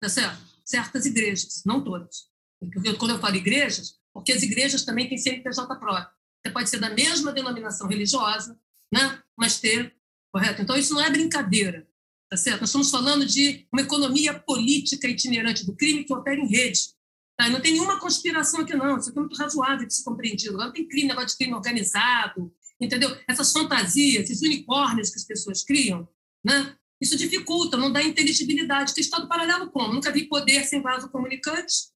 [0.00, 0.42] Tá certo?
[0.64, 2.28] Certas igrejas, não todas.
[2.58, 6.18] Porque quando eu falo igrejas, porque as igrejas também têm CNPJ próprio.
[6.42, 8.58] Você pode ser da mesma denominação religiosa,
[8.92, 9.22] né?
[9.36, 9.94] mas ter,
[10.32, 10.62] correto?
[10.62, 11.86] Então, isso não é brincadeira,
[12.30, 12.60] tá certo?
[12.60, 16.94] Nós estamos falando de uma economia política itinerante do crime que opera em rede.
[17.38, 17.48] Tá?
[17.48, 18.98] Não tem nenhuma conspiração aqui, não.
[18.98, 20.56] Isso aqui é muito razoável de ser compreendido.
[20.56, 23.16] Não tem crime, negócio de crime organizado, entendeu?
[23.28, 26.08] Essas fantasias, esses unicórnios que as pessoas criam,
[26.44, 26.76] né?
[27.00, 28.92] Isso dificulta, não dá inteligibilidade.
[28.92, 29.94] Que Estado paralelo como?
[29.94, 31.92] Nunca vi poder sem vaso comunicante.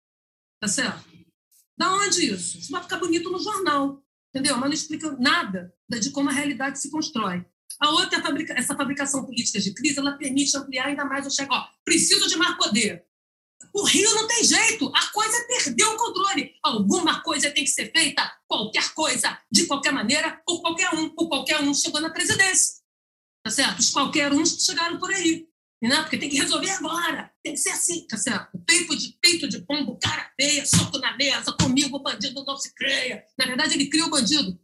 [0.59, 1.03] Tá certo?
[1.75, 2.59] Da onde isso?
[2.59, 4.55] Isso vai ficar bonito no jornal, entendeu?
[4.57, 7.43] Mas não explica nada de como a realidade se constrói.
[7.79, 11.51] A outra, é essa fabricação política de crise, ela permite ampliar ainda mais o cheque.
[11.51, 13.03] Ó, preciso de mais poder.
[13.73, 16.53] O Rio não tem jeito, a coisa perdeu o controle.
[16.63, 21.29] Alguma coisa tem que ser feita, qualquer coisa, de qualquer maneira, por qualquer um, por
[21.29, 22.81] qualquer um chegou na presidência.
[23.43, 23.79] tá certo?
[23.79, 25.47] Os qualquer uns chegaram por aí,
[25.81, 26.01] né?
[26.01, 28.57] porque tem que resolver agora, tem que ser assim, tá certo?
[28.65, 32.73] Peito de, peito de pombo, cara feia, soco na mesa, comigo o bandido não se
[32.73, 33.23] creia.
[33.37, 34.59] Na verdade, ele cria o bandido.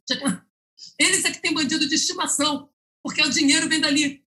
[1.00, 2.70] Eles é que tem bandido de estimação,
[3.04, 4.24] porque o dinheiro vem dali,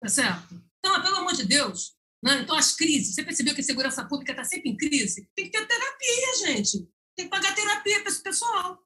[0.00, 0.62] tá certo?
[0.78, 1.94] Então, pelo amor de Deus,
[2.24, 2.40] né?
[2.42, 5.28] então as crises, você percebeu que a segurança pública está sempre em crise?
[5.36, 6.88] Tem que ter terapia, gente.
[7.14, 8.82] Tem que pagar terapia para esse pessoal.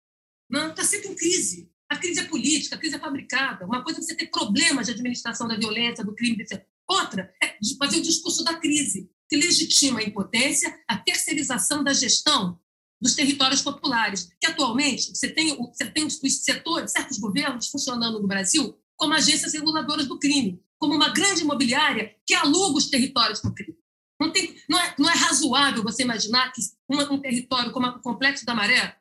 [0.53, 0.89] Está né?
[0.89, 1.71] sempre em crise.
[1.89, 3.65] A crise é política, a crise é fabricada.
[3.65, 6.67] Uma coisa é você ter problemas de administração da violência, do crime, etc.
[6.87, 12.59] Outra é fazer o discurso da crise, que legitima a impotência, a terceirização da gestão
[13.01, 18.27] dos territórios populares, que atualmente você tem, você tem os setores, certos governos funcionando no
[18.27, 23.53] Brasil como agências reguladoras do crime, como uma grande imobiliária que aluga os territórios o
[23.53, 23.77] crime.
[24.21, 28.01] Não, tem, não, é, não é razoável você imaginar que uma, um território como o
[28.01, 28.97] Complexo da Maré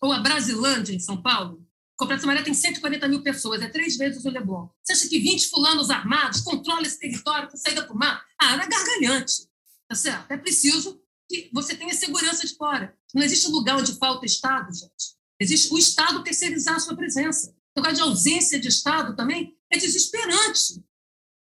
[0.00, 1.66] ou a Brasilândia, em São Paulo,
[1.96, 4.68] Complexo Maré tem 140 mil pessoas, é três vezes o Leblon.
[4.82, 8.24] Você acha que 20 fulanos armados controlam esse território com saída para o mar?
[8.40, 9.48] Ah, era gargalhante.
[9.88, 10.30] Tá certo?
[10.30, 12.96] É preciso que você tenha segurança de fora.
[13.14, 15.16] Não existe lugar onde falta Estado, gente.
[15.38, 17.54] Existe o Estado terceirizar a sua presença.
[17.76, 20.82] O lugar de ausência de Estado também é desesperante.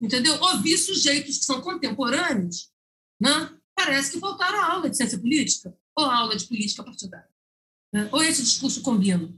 [0.01, 0.39] Entendeu?
[0.41, 2.71] Ouvir sujeitos que são contemporâneos,
[3.19, 3.57] né?
[3.75, 7.29] parece que faltaram a aula de ciência política ou a aula de política partidária.
[7.93, 8.09] Né?
[8.11, 9.33] Ou esse discurso combina.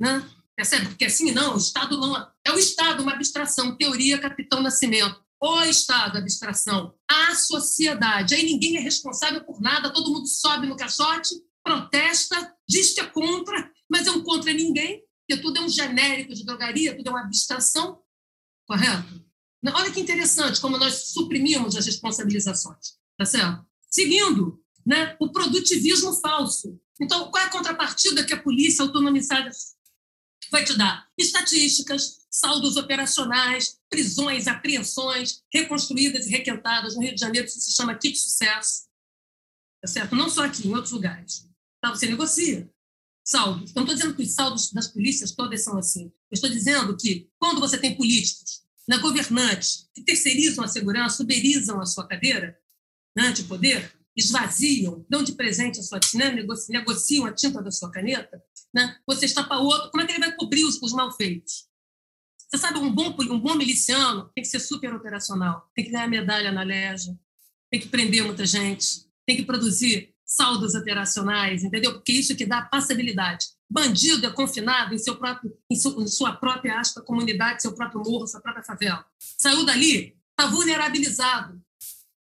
[0.00, 0.28] Né?
[0.56, 0.86] Percebe?
[0.86, 2.16] Porque assim, não, o Estado não.
[2.16, 5.22] É, é o Estado, uma abstração, teoria Capitão Nascimento.
[5.40, 6.94] O Estado, abstração.
[7.08, 8.34] A sociedade.
[8.34, 13.06] Aí ninguém é responsável por nada, todo mundo sobe no caixote, protesta, diz que é
[13.06, 17.10] contra, mas é um contra ninguém, porque tudo é um genérico de drogaria, tudo é
[17.10, 18.00] uma abstração.
[18.66, 19.23] Correto?
[19.72, 22.98] Olha que interessante como nós suprimimos as responsabilizações.
[23.16, 23.64] Tá certo?
[23.90, 26.78] Seguindo, né, o produtivismo falso.
[27.00, 29.50] Então, qual é a contrapartida que a polícia autonomizada
[30.50, 36.94] vai te dar estatísticas, saldos operacionais, prisões, apreensões, reconstruídas e requentadas.
[36.94, 38.84] No Rio de Janeiro, isso se chama kit sucesso.
[39.80, 40.14] Tá certo?
[40.14, 41.48] Não só aqui, em outros lugares.
[41.80, 41.90] Tá?
[41.90, 42.70] Você negocia
[43.24, 43.72] saldos.
[43.72, 46.04] Não estou dizendo que os saldos das polícias todas são assim.
[46.30, 51.80] Eu estou dizendo que, quando você tem políticos, né, governantes, que terceirizam a segurança, uberizam
[51.80, 52.58] a sua cadeira
[53.16, 57.70] né, de poder, esvaziam, dão de presente a sua né, negociam, negociam a tinta da
[57.70, 58.42] sua caneta,
[58.74, 61.66] né, você está para outro, como é que ele vai cobrir os, os malfeitos?
[62.48, 66.06] Você sabe, um bom, um bom miliciano tem que ser super operacional, tem que ganhar
[66.06, 67.18] medalha na leja,
[67.70, 71.94] tem que prender muita gente, tem que produzir saldos operacionais, entendeu?
[71.94, 73.46] Porque isso que dá passabilidade.
[73.70, 78.40] Bandido é confinado em, seu próprio, em, sua própria aspa, comunidade, seu próprio morro, sua
[78.40, 79.04] própria favela.
[79.18, 81.60] Saiu dali, está vulnerabilizado,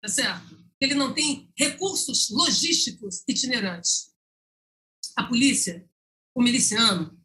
[0.01, 0.59] tá certo?
[0.81, 4.11] Ele não tem recursos logísticos itinerantes.
[5.17, 5.87] A polícia
[6.35, 7.19] o miliciano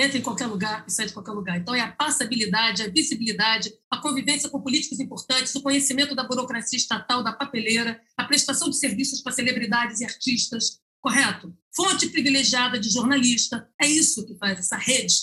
[0.00, 1.58] entra em qualquer lugar e sai de qualquer lugar.
[1.58, 6.78] Então, é a passabilidade, a visibilidade, a convivência com políticos importantes, o conhecimento da burocracia
[6.78, 11.56] estatal, da papeleira, a prestação de serviços para celebridades e artistas, correto?
[11.74, 13.68] Fonte privilegiada de jornalista.
[13.80, 15.14] É isso que faz essa rede.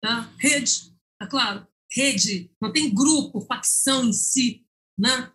[0.00, 0.32] Tá?
[0.38, 1.66] Rede, tá claro?
[1.92, 4.64] Rede, não tem grupo, facção em si,
[4.98, 5.30] né?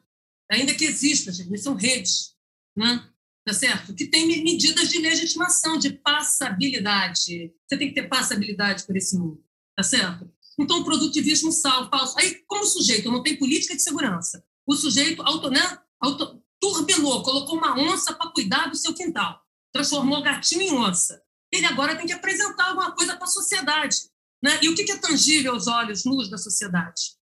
[0.52, 2.36] ainda que exista, gente, são redes.
[2.76, 3.10] Né?
[3.46, 3.94] Tá certo?
[3.94, 7.54] Que tem medidas de legitimação, de passabilidade.
[7.68, 9.44] Você tem que ter passabilidade por esse mundo,
[9.76, 10.30] tá certo?
[10.60, 12.18] Então, o produtivismo sal, falso.
[12.18, 17.22] Aí, como o sujeito não tem política de segurança, o sujeito auto, né, auto, turbinou,
[17.22, 19.40] colocou uma onça para cuidar do seu quintal,
[19.72, 21.22] transformou gatinho em onça.
[21.52, 23.98] Ele agora tem que apresentar alguma coisa para a sociedade.
[24.42, 24.60] Né?
[24.64, 27.16] E o que é tangível aos olhos nus da sociedade?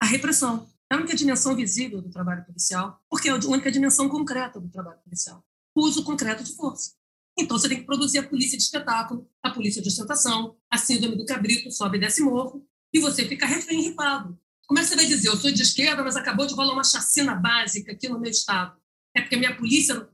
[0.00, 0.71] A repressão.
[0.92, 4.68] É a única dimensão visível do trabalho policial, porque é a única dimensão concreta do
[4.68, 5.42] trabalho policial.
[5.74, 6.92] O uso concreto de força.
[7.38, 11.16] Então, você tem que produzir a polícia de espetáculo, a polícia de ostentação, a síndrome
[11.16, 14.38] do cabrito, sobe e desce morro, e você fica refém ripado.
[14.66, 16.84] Como é que você vai dizer, eu sou de esquerda, mas acabou de rolar uma
[16.84, 18.78] chacina básica aqui no meu estado?
[19.16, 20.06] É porque a minha polícia,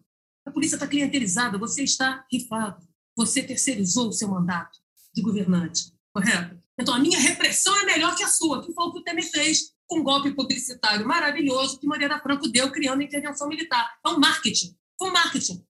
[0.47, 4.79] a polícia está clientelizada, você está rifado, você terceirizou o seu mandato
[5.13, 6.57] de governante, correto?
[6.79, 9.29] Então, a minha repressão é melhor que a sua, que foi o que o Temer
[9.29, 13.99] fez um golpe publicitário maravilhoso que Moreira Franco deu criando a intervenção militar.
[14.05, 14.77] É um marketing.
[14.99, 15.65] Foi um marketing.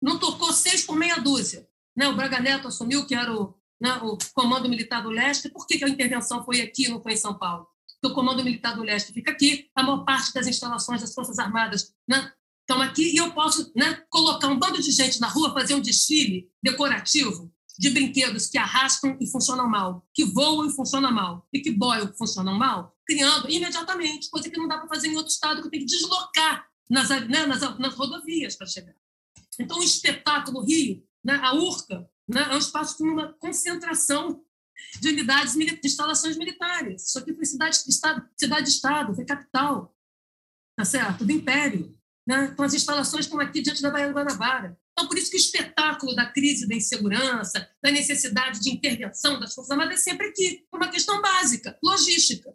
[0.00, 1.68] Não tocou seis por meia dúzia.
[1.96, 2.08] Né?
[2.08, 5.50] O Braga Neto assumiu que era o, né, o Comando Militar do Leste.
[5.50, 7.66] Por que, a intervenção foi aqui não foi em São Paulo?
[8.00, 11.38] Porque o Comando Militar do Leste fica aqui, a maior parte das instalações das Forças
[11.38, 15.52] Armadas né, estão aqui, e eu posso né, colocar um bando de gente na rua,
[15.52, 21.10] fazer um desfile decorativo de brinquedos que arrastam e funcionam mal, que voam e funcionam
[21.12, 25.08] mal, e que boiam e funcionam mal, criando imediatamente, coisa que não dá para fazer
[25.08, 28.94] em outro estado, que tenho que deslocar nas, né, nas, nas rodovias para chegar.
[29.58, 34.44] Então, o espetáculo Rio, né, a URCA, né, é um espaço com uma concentração
[35.00, 37.08] de unidades, de instalações militares.
[37.08, 39.92] Isso aqui foi cidade de Estado, cidade de Estado, foi capital,
[40.76, 41.24] tá certo?
[41.24, 41.98] Do Império.
[42.24, 42.50] Né?
[42.52, 44.78] Então, as instalações estão aqui diante da Baía Guanabara.
[44.92, 49.52] Então, por isso que o espetáculo da crise da insegurança, da necessidade de intervenção das
[49.52, 52.54] Forças Armadas é sempre aqui, por uma questão básica, logística.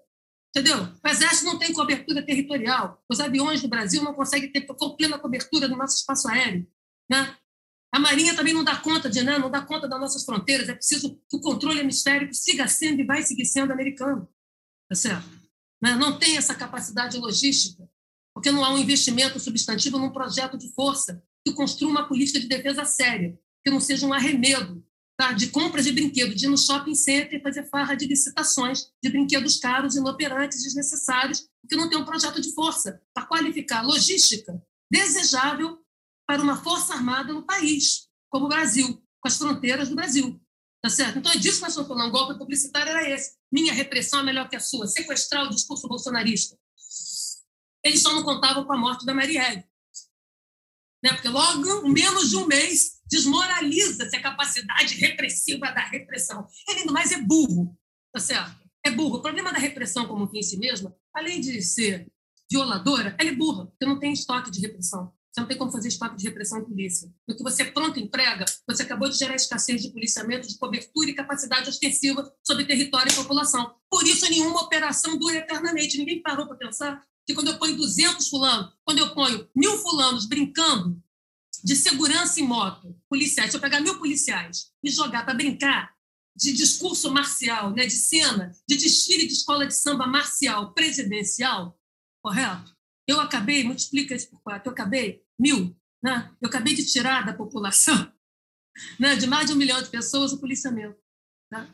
[0.56, 0.88] Entendeu?
[1.04, 3.04] O Exército não tem cobertura territorial.
[3.10, 4.66] Os aviões do Brasil não conseguem ter
[4.98, 6.66] plena cobertura do nosso espaço aéreo.
[7.12, 7.36] Né?
[7.94, 9.38] A Marinha também não dá conta de, né?
[9.38, 10.70] não dá conta das nossas fronteiras.
[10.70, 14.30] É preciso que o controle hemisférico siga sendo e vai seguir sendo americano.
[14.90, 15.28] Tá certo?
[15.84, 15.94] Né?
[15.96, 17.84] Não tem essa capacidade logística,
[18.34, 22.48] porque não há um investimento substantivo num projeto de força que construa uma política de
[22.48, 24.85] defesa séria, que não seja um arremedo
[25.18, 25.32] tá?
[25.32, 29.60] de compras de brinquedos, de ir no shopping center fazer farra de licitações de brinquedos
[29.60, 34.62] caros, inoperantes, desnecessários, porque não tem um projeto de força para qualificar logística
[34.92, 35.80] desejável
[36.28, 40.40] para uma força armada no país, como o Brasil, com as fronteiras do Brasil.
[40.82, 41.18] Tá certo?
[41.18, 42.10] Então é disso que nós estamos falando.
[42.10, 43.36] O golpe publicitário era esse.
[43.52, 44.86] Minha repressão é melhor que a sua.
[44.86, 46.56] Sequestrar o discurso bolsonarista.
[47.84, 49.64] Eles só não contavam com a morte da Marielle.
[51.06, 51.14] Né?
[51.14, 56.48] Porque logo, menos de um mês, desmoraliza-se a capacidade repressiva da repressão.
[56.68, 57.78] Ele ainda mais é burro.
[58.12, 58.68] Tá certo?
[58.84, 59.18] É burro.
[59.18, 62.12] O problema da repressão como fim em si mesma, além de ser
[62.52, 65.14] violadora, ela é burra, porque não tem estoque de repressão.
[65.32, 67.08] Você não tem como fazer estoque de repressão em polícia.
[67.28, 71.14] No que você pronto emprega, você acabou de gerar escassez de policiamento, de cobertura e
[71.14, 73.76] capacidade ostensiva sobre território e população.
[73.92, 76.00] Por isso, nenhuma operação dura eternamente.
[76.00, 80.26] Ninguém parou para pensar que quando eu ponho 200 fulanos, quando eu ponho mil fulanos
[80.26, 81.02] brincando
[81.64, 85.96] de segurança em moto, policiais, se eu pegar mil policiais e jogar para brincar
[86.36, 91.80] de discurso marcial, né, de cena, de desfile de escola de samba marcial presidencial,
[92.22, 92.76] correto?
[93.08, 96.36] Eu acabei, multiplica isso por quatro, eu acabei mil, né?
[96.42, 98.12] eu acabei de tirar da população,
[99.00, 99.16] né?
[99.16, 101.00] de mais de um milhão de pessoas, o policiamento.
[101.50, 101.68] Tá?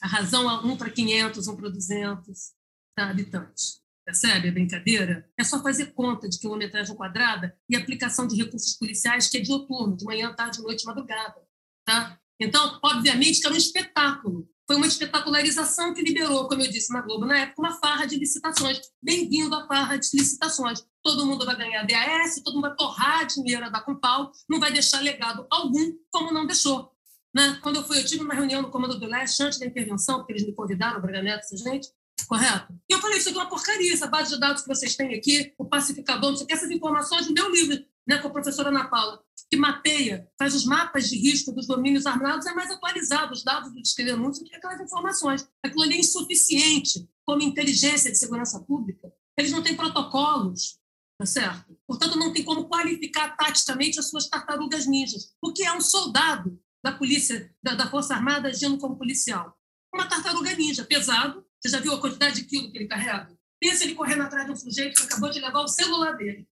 [0.00, 2.52] A razão é um para 500, um para 200
[2.96, 3.10] tá?
[3.10, 3.80] habitantes.
[4.10, 5.30] Percebe a brincadeira?
[5.38, 9.96] É só fazer conta de quilometragem quadrada e aplicação de recursos policiais, que é dioturno,
[9.96, 11.36] de manhã, tarde, noite, madrugada.
[11.84, 12.18] Tá?
[12.40, 17.00] Então, obviamente, que era um espetáculo foi uma espetacularização que liberou, como eu disse na
[17.00, 18.80] Globo na época, uma farra de licitações.
[19.00, 20.84] Bem-vindo à farra de licitações.
[21.02, 24.58] Todo mundo vai ganhar DAS, todo mundo vai torrar dinheiro a dar com pau, não
[24.58, 26.90] vai deixar legado algum, como não deixou.
[27.34, 27.58] Né?
[27.62, 30.32] Quando eu fui, eu tive uma reunião no Comando do Leste antes da intervenção, porque
[30.32, 31.88] eles me convidaram, Braga Neto, essa gente,
[32.26, 32.72] correto?
[32.88, 35.14] E eu falei, isso aqui é uma porcaria, essa base de dados que vocês têm
[35.14, 38.30] aqui, o pacificador, não sei o que, essas informações do meu livro, né, com a
[38.30, 42.70] professora Ana Paula que mapeia, faz os mapas de risco dos domínios armados, é mais
[42.70, 43.32] atualizado.
[43.32, 45.46] Os dados do Disque Denúncia que aquelas informações.
[45.62, 49.12] Aquilo ali é insuficiente como inteligência de segurança pública.
[49.36, 50.78] Eles não têm protocolos,
[51.18, 51.76] tá certo?
[51.84, 55.34] Portanto, não tem como qualificar taticamente as suas tartarugas ninjas.
[55.42, 59.58] O que é um soldado da polícia, da, da Força Armada agindo como policial?
[59.92, 61.44] Uma tartaruga ninja, pesado.
[61.60, 63.36] Você já viu a quantidade de quilo que ele carrega?
[63.60, 66.48] Pensa ele correndo atrás de um sujeito que acabou de levar o celular dele.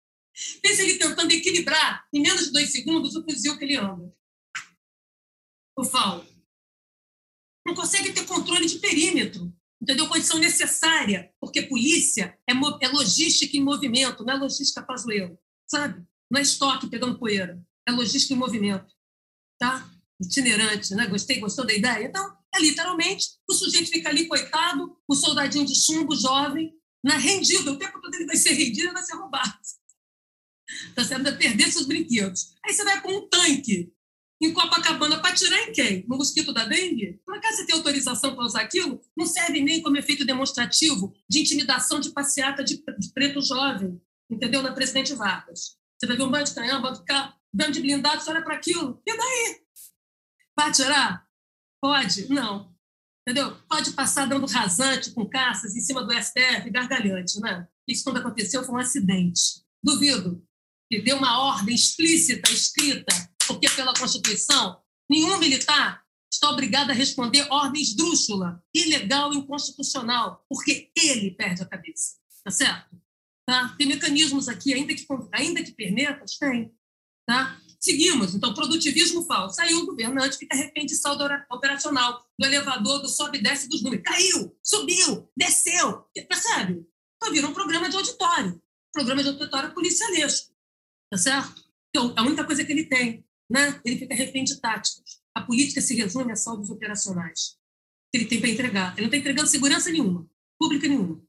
[0.61, 4.11] Pensa ele tentando equilibrar, em menos de dois segundos, o fuzil que ele anda.
[5.77, 6.25] O FAL.
[7.65, 10.07] Não consegue ter controle de perímetro, entendeu?
[10.07, 16.03] Condição necessária, porque polícia é, é logística em movimento, não é logística pazuelo, sabe?
[16.29, 18.93] Não é estoque pegando poeira, é logística em movimento,
[19.59, 19.89] tá?
[20.19, 21.07] Itinerante, né?
[21.07, 22.05] Gostei, gostou da ideia?
[22.05, 27.15] Então, é literalmente, o sujeito fica ali, coitado, o soldadinho de chumbo, jovem, né?
[27.17, 29.53] rendido, o tempo todo ele vai ser rendido e vai ser roubado
[30.93, 31.23] tá certo?
[31.23, 32.55] Vai perder seus brinquedos.
[32.63, 33.91] Aí você vai com um tanque
[34.41, 36.05] em Copacabana para tirar em quem?
[36.07, 37.19] No mosquito da dengue?
[37.25, 39.01] Por acaso você tem autorização para usar aquilo?
[39.15, 42.83] Não serve nem como efeito demonstrativo de intimidação de passeata de,
[43.13, 44.61] preto jovem, entendeu?
[44.61, 45.77] Na Presidente Vargas.
[45.97, 48.21] Você vai ver um bando de canhão, um bando de carro, um bando de blindado,
[48.21, 49.01] você olha para aquilo.
[49.05, 49.61] E daí?
[50.55, 51.24] Vai atirar?
[51.85, 52.27] Pode?
[52.29, 52.75] Não.
[53.21, 53.55] Entendeu?
[53.69, 57.67] Pode passar dando rasante com caças em cima do STF, gargalhante, né?
[57.87, 59.63] Isso quando aconteceu foi um acidente.
[59.83, 60.43] Duvido
[60.89, 63.13] que deu uma ordem explícita, escrita,
[63.47, 70.91] porque pela Constituição, nenhum militar está obrigado a responder ordem esdrúxula, ilegal e inconstitucional, porque
[70.97, 72.15] ele perde a cabeça.
[72.43, 72.99] Tá certo?
[73.47, 73.75] Tá?
[73.77, 76.73] Tem mecanismos aqui, ainda que, ainda que pernetas, tem.
[77.27, 77.61] Tá?
[77.85, 78.33] Seguimos.
[78.33, 79.55] Então, produtivismo falso.
[79.55, 84.03] Saiu o governante, refém de saldo operacional, do elevador, do sobe e desce dos números.
[84.03, 86.05] Caiu, subiu, desceu.
[86.27, 86.85] Percebe?
[87.17, 88.61] Então, vira um programa de auditório.
[88.91, 90.55] Programa de auditório policialesco
[91.09, 91.63] tá certo?
[91.89, 93.79] Então, a única coisa que ele tem, né?
[93.85, 95.21] Ele fica refém de táticas.
[95.33, 97.57] A política se resume a saldos operacionais
[98.11, 98.93] que ele tem para entregar.
[98.93, 100.27] Ele não está entregando segurança nenhuma,
[100.59, 101.21] pública nenhuma.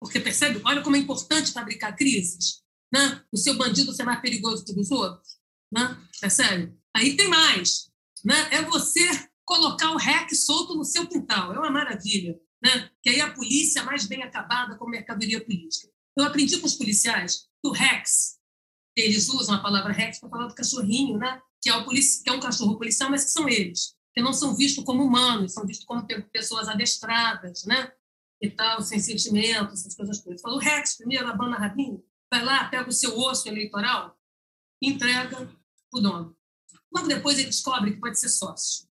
[0.00, 0.60] Porque percebe?
[0.64, 2.62] Olha como é importante fabricar crises,
[2.92, 3.22] né?
[3.32, 5.33] O seu bandido ser mais perigoso que os outros,
[5.74, 5.98] né?
[6.20, 6.72] Percebe?
[6.94, 7.90] Aí tem mais,
[8.24, 8.48] né?
[8.52, 9.04] É você
[9.44, 11.52] colocar o REC solto no seu quintal.
[11.52, 12.38] É uma maravilha.
[12.62, 12.90] Né?
[13.02, 15.88] Que aí a polícia é mais bem acabada com mercadoria política.
[16.16, 18.38] Eu aprendi com os policiais que o REX,
[18.96, 21.42] eles usam a palavra REX para falar do cachorrinho, né?
[21.60, 24.32] que, é o polici que é um cachorro policial, mas que são eles, que não
[24.32, 27.92] são vistos como humanos, são vistos como pessoas adestradas, né?
[28.40, 30.40] e tal, sem sentimentos, essas coisas todas.
[30.40, 32.02] Falou, Rex, primeiro, abana rabinho,
[32.32, 34.16] vai lá, pega o seu osso eleitoral
[34.88, 35.48] entrega
[35.98, 36.36] o dono.
[36.94, 38.88] Logo depois ele descobre que pode ser sócio.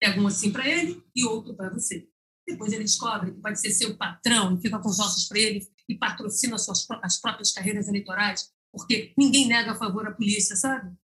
[0.00, 2.08] Pega um assim para ele e outro para você.
[2.46, 5.66] Depois ele descobre que pode ser seu patrão e fica com os ossos para ele
[5.88, 10.96] e patrocina suas, as próprias carreiras eleitorais, porque ninguém nega a favor à polícia, sabe?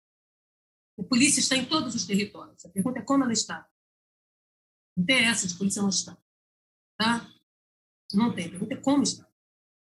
[0.99, 2.63] A polícia está em todos os territórios.
[2.65, 3.67] A pergunta é como ela está.
[4.95, 6.17] Não tem essa de polícia não está.
[6.97, 7.27] Tá?
[8.13, 8.47] Não tem.
[8.47, 9.27] A pergunta é como está.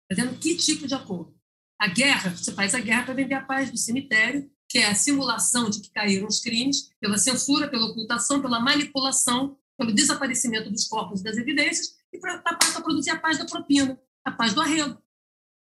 [0.09, 1.37] Fazendo que tipo de acordo?
[1.79, 4.95] A guerra, você faz a guerra para vender a paz do cemitério, que é a
[4.95, 10.87] simulação de que caíram os crimes, pela censura, pela ocultação, pela manipulação, pelo desaparecimento dos
[10.87, 12.41] corpos e das evidências, e para
[12.81, 14.97] produzir a paz da propina, a paz do arrego.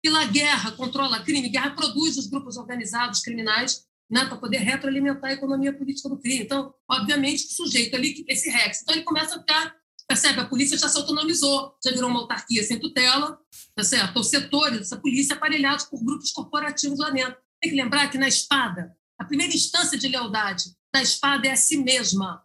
[0.02, 5.34] Pela guerra controla crime, guerra produz os grupos organizados criminais né, para poder retroalimentar a
[5.34, 6.44] economia política do crime.
[6.44, 9.80] Então, obviamente, o sujeito ali, esse Rex, então ele começa a ficar
[10.10, 10.40] Percebe?
[10.40, 13.38] A polícia já se autonomizou, já virou uma autarquia sem tutela,
[13.76, 14.18] tá certo?
[14.18, 17.36] Os setores dessa polícia aparelhados por grupos corporativos lá dentro.
[17.60, 21.56] Tem que lembrar que na espada, a primeira instância de lealdade da espada é a
[21.56, 22.44] si mesma.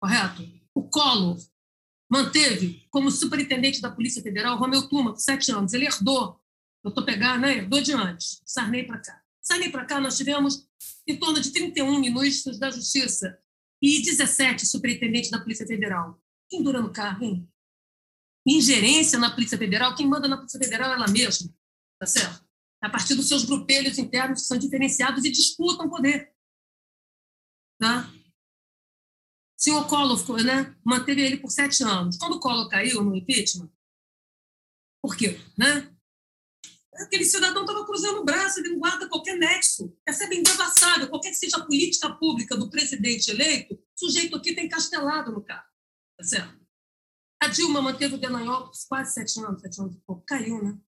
[0.00, 0.48] Correto?
[0.74, 1.38] O Collor
[2.10, 5.72] manteve como superintendente da Polícia Federal Romeu Tuma, por sete anos.
[5.72, 6.40] Ele herdou,
[6.84, 7.58] eu estou pegando, né?
[7.58, 9.22] herdou de antes, Sarney para cá.
[9.42, 10.68] Sarney para cá, nós tivemos
[11.06, 13.38] em torno de 31 ministros da Justiça
[13.82, 16.20] e 17 superintendentes da Polícia Federal.
[16.48, 17.48] Quem dura no carro, hein?
[18.46, 21.52] Ingerência na Polícia Federal, quem manda na Polícia Federal é ela mesma,
[21.98, 22.45] tá certo?
[22.86, 26.32] A partir dos seus grupelhos internos que são diferenciados e disputam poder.
[27.80, 28.08] Tá?
[29.58, 32.16] O senhor Collor né, manteve ele por sete anos.
[32.16, 33.68] Quando o Collor caiu no impeachment,
[35.02, 35.36] por quê?
[35.58, 35.92] Né?
[36.94, 39.88] Aquele cidadão estava cruzando o braço, ele não guarda qualquer nexo.
[40.04, 44.68] Percebe indevassável, qualquer que seja a política pública do presidente eleito, o sujeito aqui tem
[44.68, 45.66] castelado no carro.
[46.16, 46.64] Tá certo?
[47.42, 50.24] A Dilma manteve o Delanhol por quase sete anos, sete anos e pouco.
[50.24, 50.78] Caiu, né?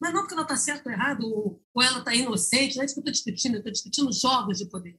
[0.00, 2.86] Mas não porque ela está certa ou errada, ou, ou ela está inocente, não é
[2.86, 4.98] isso que eu estou discutindo, eu estou discutindo jogos de poder.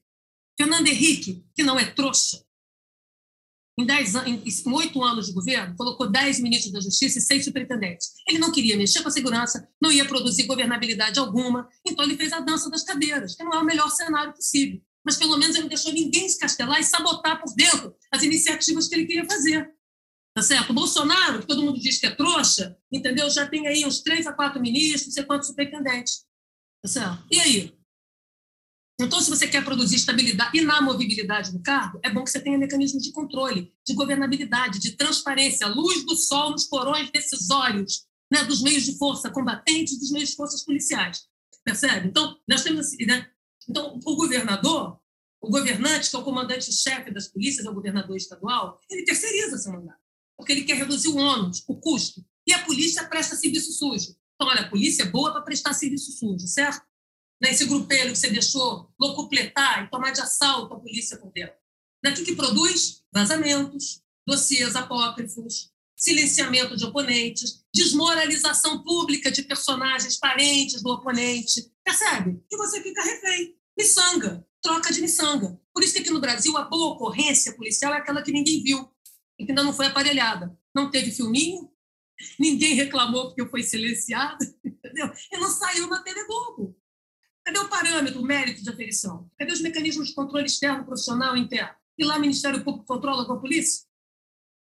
[0.57, 2.43] Fernando Henrique, que não é trouxa,
[3.79, 8.09] em, dez, em, oito anos de governo, colocou dez ministros da Justiça e seis superintendentes.
[8.27, 12.33] Ele não queria mexer com a segurança, não ia produzir governabilidade alguma, então ele fez
[12.33, 14.81] a dança das cadeiras, que não é o melhor cenário possível.
[15.05, 18.89] Mas pelo menos ele não deixou ninguém se castelar e sabotar por dentro as iniciativas
[18.89, 19.71] que ele queria fazer.
[20.35, 20.69] Tá certo?
[20.69, 23.29] O Bolsonaro, que todo mundo diz que é trouxa, entendeu?
[23.29, 26.25] Já tem aí uns três a quatro ministros, não sei quantos superintendentes.
[26.81, 27.25] Tá certo?
[27.31, 27.79] E aí?
[29.01, 33.01] Então, se você quer produzir estabilidade, inamovibilidade no cargo, é bom que você tenha mecanismos
[33.01, 38.83] de controle, de governabilidade, de transparência, luz do sol nos porões decisórios né, dos meios
[38.83, 41.23] de força combatentes, dos meios de forças policiais.
[41.63, 42.09] Percebe?
[42.09, 43.29] Então, nós temos assim, né?
[43.67, 44.99] Então, o governador,
[45.41, 49.71] o governante, que é o comandante-chefe das polícias, é o governador estadual, ele terceiriza seu
[49.71, 50.08] mandato
[50.39, 52.25] porque ele quer reduzir o ônus, o custo.
[52.47, 54.15] E a polícia presta serviço sujo.
[54.35, 56.81] Então, olha, a polícia é boa para prestar serviço sujo, certo?
[57.41, 61.57] Nesse grupelho que você deixou locupletar e tomar de assalto a polícia por dentro.
[62.01, 70.89] Daqui que produz vazamentos, dossiês apócrifos, silenciamento de oponentes, desmoralização pública de personagens parentes do
[70.89, 71.69] oponente.
[71.83, 72.41] Percebe?
[72.49, 73.57] E você fica refém.
[73.77, 75.59] Miçanga, troca de miçanga.
[75.73, 78.89] Por isso que aqui no Brasil a boa ocorrência policial é aquela que ninguém viu
[79.39, 80.55] e que ainda não foi aparelhada.
[80.75, 81.71] Não teve filminho,
[82.37, 85.11] ninguém reclamou porque foi silenciado, entendeu?
[85.31, 86.77] E não saiu na TV Globo.
[87.45, 89.31] Cadê o parâmetro, o mérito de aferição?
[89.37, 91.73] Cadê os mecanismos de controle externo, profissional e interno?
[91.97, 93.87] E lá o Ministério Público controla com a polícia?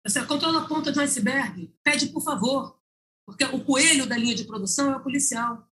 [0.06, 2.80] Você controla a ponta de um iceberg, pede por favor,
[3.26, 5.68] porque o coelho da linha de produção é o policial.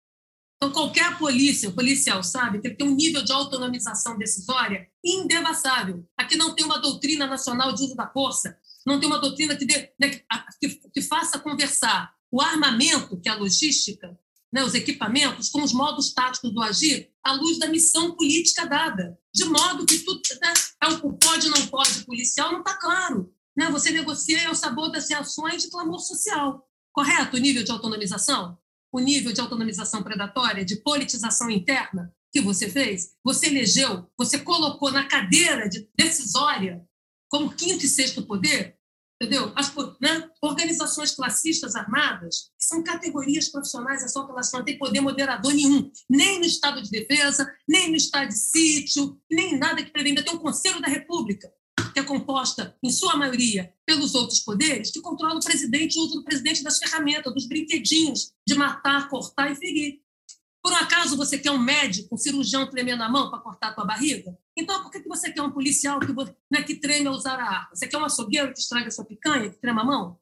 [0.57, 6.09] Então, qualquer polícia, policial, sabe, tem que ter um nível de autonomização decisória indevassável.
[6.16, 8.57] Aqui não tem uma doutrina nacional de uso da força,
[8.87, 10.20] não tem uma doutrina que, dê, né,
[10.61, 14.18] que, que, faça conversar o armamento, que é a logística,
[14.53, 19.18] né, os equipamentos, com os modos táticos do agir, à luz da missão política dada.
[19.35, 20.53] De modo que tudo né,
[20.83, 23.33] é o pode não pode policial não está claro.
[23.57, 23.70] Né?
[23.70, 26.68] Você negocia o sabor das reações de clamor social.
[26.93, 28.59] Correto o nível de autonomização?
[28.93, 33.12] O nível de autonomização predatória, de politização interna que você fez?
[33.24, 36.83] Você elegeu, você colocou na cadeira de decisória
[37.33, 38.76] como quinto e sexto poder,
[39.20, 39.51] entendeu?
[39.57, 40.28] As né?
[40.43, 45.91] organizações classistas armadas, são categorias profissionais, é só que elas não têm poder moderador nenhum,
[46.11, 50.11] nem no estado de defesa, nem no estado de sítio, nem nada que prevê.
[50.11, 51.51] Ainda tem o Conselho da República,
[51.95, 56.18] que é composta, em sua maioria, pelos outros poderes, que controla o presidente e usa
[56.18, 60.03] o presidente das ferramentas, dos brinquedinhos de matar, cortar e ferir.
[60.62, 63.72] Por um acaso você quer um médico, um cirurgião tremendo a mão para cortar a
[63.72, 64.37] tua barriga?
[64.57, 66.13] Então, por que você quer um policial que,
[66.51, 67.71] né, que treme a usar a arma?
[67.75, 70.21] Você quer um açougueiro que estraga a sua picanha, que trema a mão?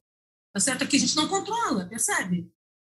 [0.53, 0.83] Tá certo?
[0.83, 2.51] Aqui a gente não controla, percebe?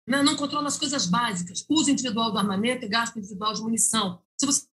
[0.08, 1.66] Não, né, não controla as coisas básicas.
[1.70, 4.22] Uso individual do armamento e gasto individual de munição.
[4.38, 4.68] Se você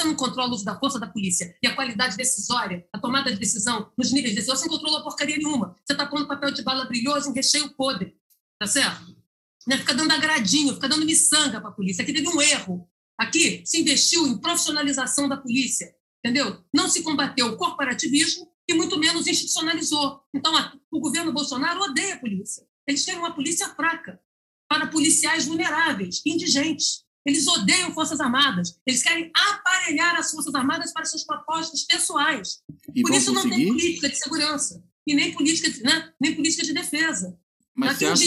[0.00, 3.38] não controla o uso da força da polícia e a qualidade decisória, a tomada de
[3.38, 5.76] decisão nos níveis decisórios, você não controla porcaria nenhuma.
[5.84, 8.16] Você está pondo papel de bala brilhoso em recheio podre.
[8.58, 9.16] Tá certo?
[9.66, 9.78] Né?
[9.78, 12.02] Fica dando agradinho, fica dando miçanga para a polícia.
[12.02, 12.88] Aqui teve um erro.
[13.18, 15.94] Aqui se investiu em profissionalização da polícia,
[16.24, 16.64] entendeu?
[16.72, 20.20] Não se combateu o corporativismo e muito menos institucionalizou.
[20.34, 20.52] Então,
[20.90, 22.66] o governo Bolsonaro odeia a polícia.
[22.86, 24.20] Eles querem uma polícia fraca
[24.68, 27.04] para policiais vulneráveis, indigentes.
[27.26, 28.78] Eles odeiam Forças Armadas.
[28.86, 32.62] Eles querem aparelhar as Forças Armadas para seus propósitos pessoais.
[32.94, 33.50] E Por isso conseguir?
[33.50, 36.12] não tem política de segurança e nem política de, né?
[36.20, 37.38] nem política de defesa.
[37.74, 38.24] Mas você acha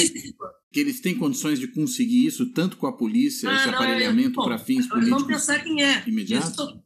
[0.71, 4.41] que eles têm condições de conseguir isso tanto com a polícia, Ah, esse não, aparelhamento
[4.41, 5.27] é- para fins Vamos políticos?
[5.27, 6.03] pensar quem é.
[6.07, 6.51] imediatos?
[6.51, 6.83] Isso.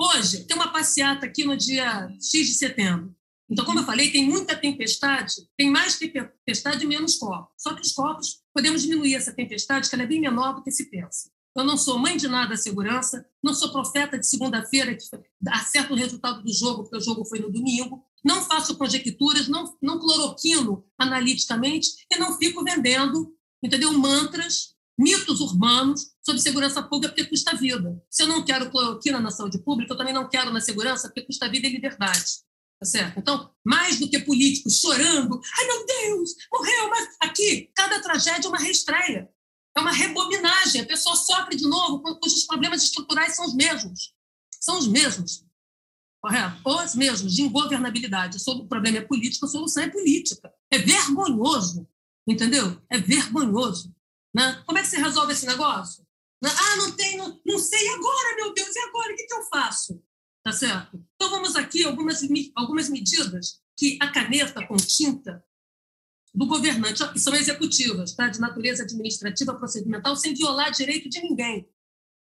[0.00, 3.14] Hoje, tem uma passeata aqui no dia X de setembro.
[3.50, 7.52] Então, como eu falei, tem muita tempestade, tem mais tempestade e menos corpos.
[7.58, 10.70] Só que os corpos, podemos diminuir essa tempestade, que ela é bem menor do que
[10.70, 11.30] se pensa.
[11.56, 15.04] Eu não sou mãe de nada da segurança, não sou profeta de segunda-feira que
[15.48, 19.76] acerta o resultado do jogo, porque o jogo foi no domingo, não faço conjecturas, não,
[19.82, 27.28] não cloroquino analiticamente e não fico vendendo, entendeu, mantras, mitos urbanos sobre segurança pública porque
[27.28, 28.00] custa vida.
[28.10, 31.22] Se eu não quero cloroquina na saúde pública, eu também não quero na segurança porque
[31.22, 32.24] custa vida e liberdade.
[32.78, 33.18] Tá certo?
[33.18, 38.48] Então, mais do que políticos chorando, ai meu Deus, morreu, mas aqui, cada tragédia é
[38.48, 39.28] uma reestreia.
[39.76, 40.82] É uma rebobinagem.
[40.82, 44.14] A pessoa sofre de novo, cujos problemas estruturais são os mesmos.
[44.60, 45.44] São os mesmos.
[46.20, 46.60] Correto?
[46.66, 48.38] Os mesmos, de ingovernabilidade.
[48.46, 50.52] O problema é político, a solução é política.
[50.70, 51.88] É vergonhoso.
[52.26, 52.80] Entendeu?
[52.90, 53.94] É vergonhoso.
[54.34, 54.62] Né?
[54.66, 56.06] Como é que você resolve esse negócio?
[56.44, 59.12] Ah, não tenho, não sei agora, meu Deus, e agora?
[59.12, 60.02] O que, que eu faço?
[60.42, 61.04] Tá certo?
[61.14, 62.20] Então vamos aqui algumas,
[62.54, 65.44] algumas medidas que a caneta com tinta
[66.34, 68.28] do governante, que são executivas, tá?
[68.28, 71.68] de natureza administrativa, procedimental, sem violar direito de ninguém.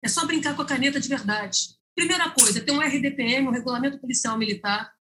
[0.02, 1.76] É só brincar com a caneta de verdade.
[1.94, 4.92] Primeira coisa, tem um RDPM, um Regulamento Policial Militar.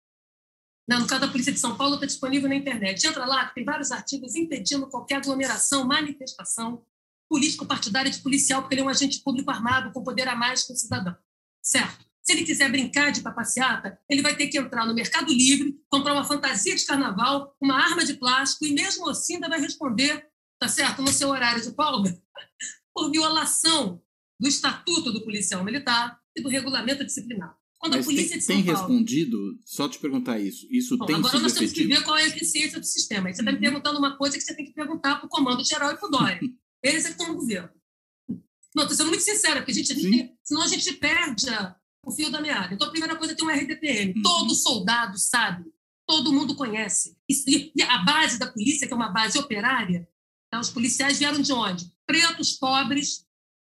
[0.89, 3.05] No caso da Polícia de São Paulo, está disponível na internet.
[3.05, 6.83] Entra lá, tem vários artigos impedindo qualquer aglomeração, manifestação
[7.29, 10.73] político-partidária de policial, porque ele é um agente público armado com poder a mais que
[10.73, 11.15] o cidadão.
[11.61, 12.06] Certo?
[12.27, 16.11] Se ele quiser brincar de papaciata, ele vai ter que entrar no Mercado Livre, comprar
[16.11, 20.27] uma fantasia de carnaval, uma arma de plástico, e mesmo assim ainda vai responder,
[20.59, 22.13] tá certo, no seu horário de folga,
[22.93, 24.01] por violação
[24.37, 27.55] do Estatuto do Policial Militar e do Regulamento Disciplinar.
[27.79, 28.79] Quando Mas a Polícia tem, de São tem Paulo...
[28.79, 31.99] respondido, só te perguntar isso, isso Bom, tem agora sido nós temos que efetivo?
[31.99, 33.29] ver qual é a eficiência do sistema.
[33.29, 35.63] Aí você está me perguntando uma coisa que você tem que perguntar para o Comando
[35.63, 36.39] Geral e para o Dória.
[36.83, 37.69] Eles é que estão no governo.
[38.75, 41.75] Não, estou sendo muito sincera, porque a gente, a gente senão a gente perde a-
[42.07, 42.73] o fio da meada.
[42.73, 44.13] Então, a primeira coisa tem um RDPM.
[44.15, 44.23] Uhum.
[44.23, 45.65] Todo soldado sabe,
[46.07, 47.17] todo mundo conhece.
[47.29, 50.07] E, e a base da polícia, que é uma base operária,
[50.49, 50.59] tá?
[50.59, 51.91] os policiais vieram de onde?
[52.05, 53.25] Pretos, pobres,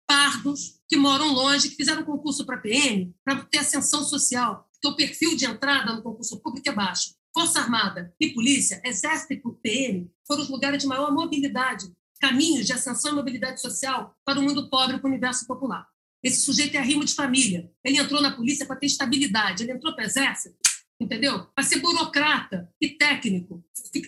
[0.07, 4.97] pardos, que moram longe, que fizeram concurso para PM, para ter ascensão social, porque o
[4.97, 7.14] perfil de entrada no concurso público é baixo.
[7.34, 12.72] Força Armada e Polícia, Exército e PM foram os lugares de maior mobilidade, caminhos de
[12.72, 15.86] ascensão e mobilidade social para o mundo pobre, para o universo popular.
[16.22, 17.70] Esse sujeito é arrimo de família.
[17.84, 20.56] Ele entrou na polícia para ter estabilidade, ele entrou para o exército,
[21.00, 21.46] entendeu?
[21.54, 23.64] Para ser burocrata e técnico.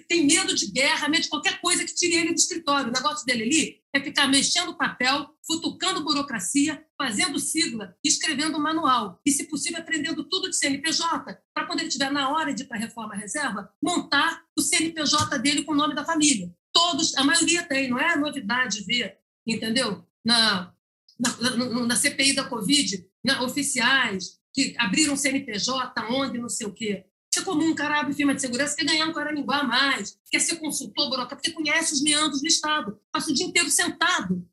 [0.09, 2.89] Tem medo de guerra, medo de qualquer coisa que tire ele do escritório.
[2.89, 9.21] O negócio dele ali é ficar mexendo papel, futucando burocracia, fazendo sigla, escrevendo manual.
[9.25, 12.67] E, se possível, aprendendo tudo de CNPJ, para quando ele estiver na hora de ir
[12.67, 16.53] para a reforma reserva, montar o CNPJ dele com o nome da família.
[16.73, 20.05] Todos, a maioria tem, não é novidade ver, entendeu?
[20.25, 20.73] Na,
[21.21, 26.73] na, na, na CPI da Covid, né, oficiais que abriram CNPJ, onde, não sei o
[26.73, 27.05] quê.
[27.33, 30.19] Isso é comum, um cara abre firma de segurança, quer ganhar um caraminguá a mais,
[30.31, 34.45] quer ser consultor, burocrata, porque conhece os meandros do Estado, passa o dia inteiro sentado,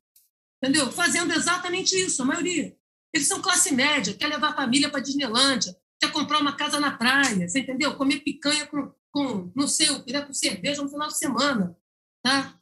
[0.62, 0.92] entendeu?
[0.92, 2.76] Fazendo exatamente isso, a maioria.
[3.12, 6.96] Eles são classe média, quer levar a família para Disneylândia, quer comprar uma casa na
[6.96, 7.96] praia, você entendeu?
[7.96, 11.76] Comer picanha com, com não sei o com cerveja no final de semana.
[12.22, 12.54] Tá?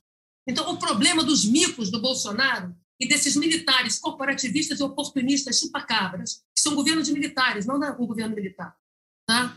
[0.48, 6.60] Então, o problema dos micos do Bolsonaro e desses militares corporativistas e oportunistas chupacabras, que
[6.60, 8.76] são governo de militares, não o governo militar,
[9.26, 9.56] tá?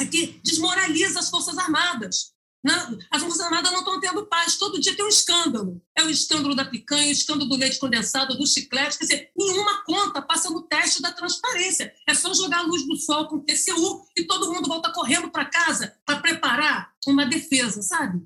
[0.00, 2.32] é que desmoraliza as Forças Armadas.
[2.62, 4.56] Não, as Forças Armadas não estão tendo paz.
[4.56, 5.80] Todo dia tem um escândalo.
[5.96, 8.98] É o escândalo da picanha, o escândalo do leite condensado, do chiclete.
[8.98, 11.94] Quer dizer, nenhuma conta passa no teste da transparência.
[12.06, 15.46] É só jogar a luz do sol com TCU e todo mundo volta correndo para
[15.46, 18.22] casa para preparar uma defesa, sabe?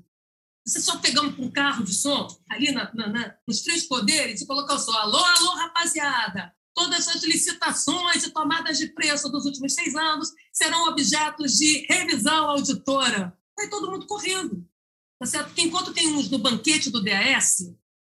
[0.65, 4.47] Você só pegar um, carro de som ali na, na, na, nos três poderes e
[4.47, 4.93] colocar o som.
[4.93, 6.51] Alô, alô, rapaziada!
[6.73, 12.49] Todas as licitações e tomadas de preço dos últimos seis anos serão objetos de revisão
[12.49, 13.37] auditora.
[13.55, 14.67] Vai todo mundo correndo.
[15.19, 15.47] Tá certo?
[15.47, 17.71] Porque enquanto tem uns no banquete do DAS,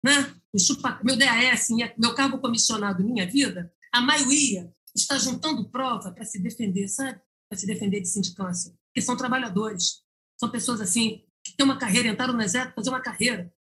[0.04, 0.34] né?
[0.58, 6.26] Chupa, meu DAS, minha, meu cargo comissionado Minha Vida, a maioria está juntando prova para
[6.26, 7.22] se defender, sabe?
[7.48, 8.74] Para se defender de sindicância.
[8.88, 10.02] Porque são trabalhadores.
[10.40, 11.27] São pessoas assim
[11.58, 13.52] têm uma carreira, entraram no exército fazer uma carreira,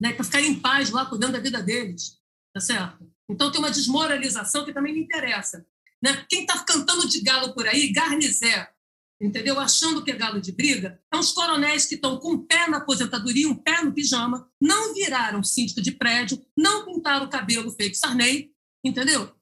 [0.00, 0.12] né?
[0.12, 2.18] Para ficar em paz lá, cuidando da vida deles.
[2.52, 3.08] Tá certo?
[3.28, 5.64] Então tem uma desmoralização que também me interessa.
[6.02, 6.24] Né?
[6.28, 8.68] Quem está cantando de galo por aí, garnizé,
[9.20, 9.60] entendeu?
[9.60, 12.78] Achando que é galo de briga, é uns coronéis que estão com um pé na
[12.78, 17.96] aposentadoria, um pé no pijama, não viraram síndico de prédio, não pintaram o cabelo feito
[17.96, 18.52] Sarney,
[18.84, 19.32] entendeu?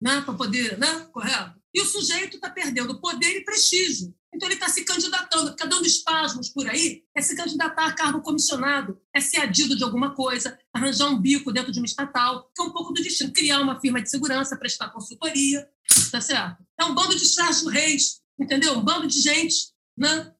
[0.00, 0.20] Né?
[0.22, 1.08] Para poder, né?
[1.12, 1.58] Correto?
[1.72, 4.14] E o sujeito está perdendo poder e prestígio.
[4.32, 8.22] Então ele está se candidatando, fica dando espasmos por aí, é se candidatar a cargo
[8.22, 12.62] comissionado, é ser adido de alguma coisa, arranjar um bico dentro de uma estatal, que
[12.62, 15.68] é um pouco do destino, criar uma firma de segurança, prestar consultoria,
[16.12, 16.64] tá certo?
[16.78, 18.78] É um bando de Sérgio Reis, entendeu?
[18.78, 20.32] Um bando de gente né?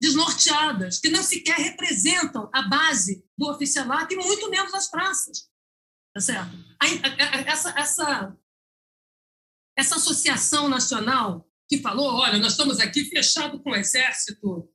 [0.00, 5.48] desnorteadas, que não sequer representam a base do oficialato e muito menos as praças,
[6.12, 6.56] tá certo?
[7.46, 8.36] Essa, essa,
[9.78, 14.68] essa associação nacional que falou, olha, nós estamos aqui fechado com o Exército,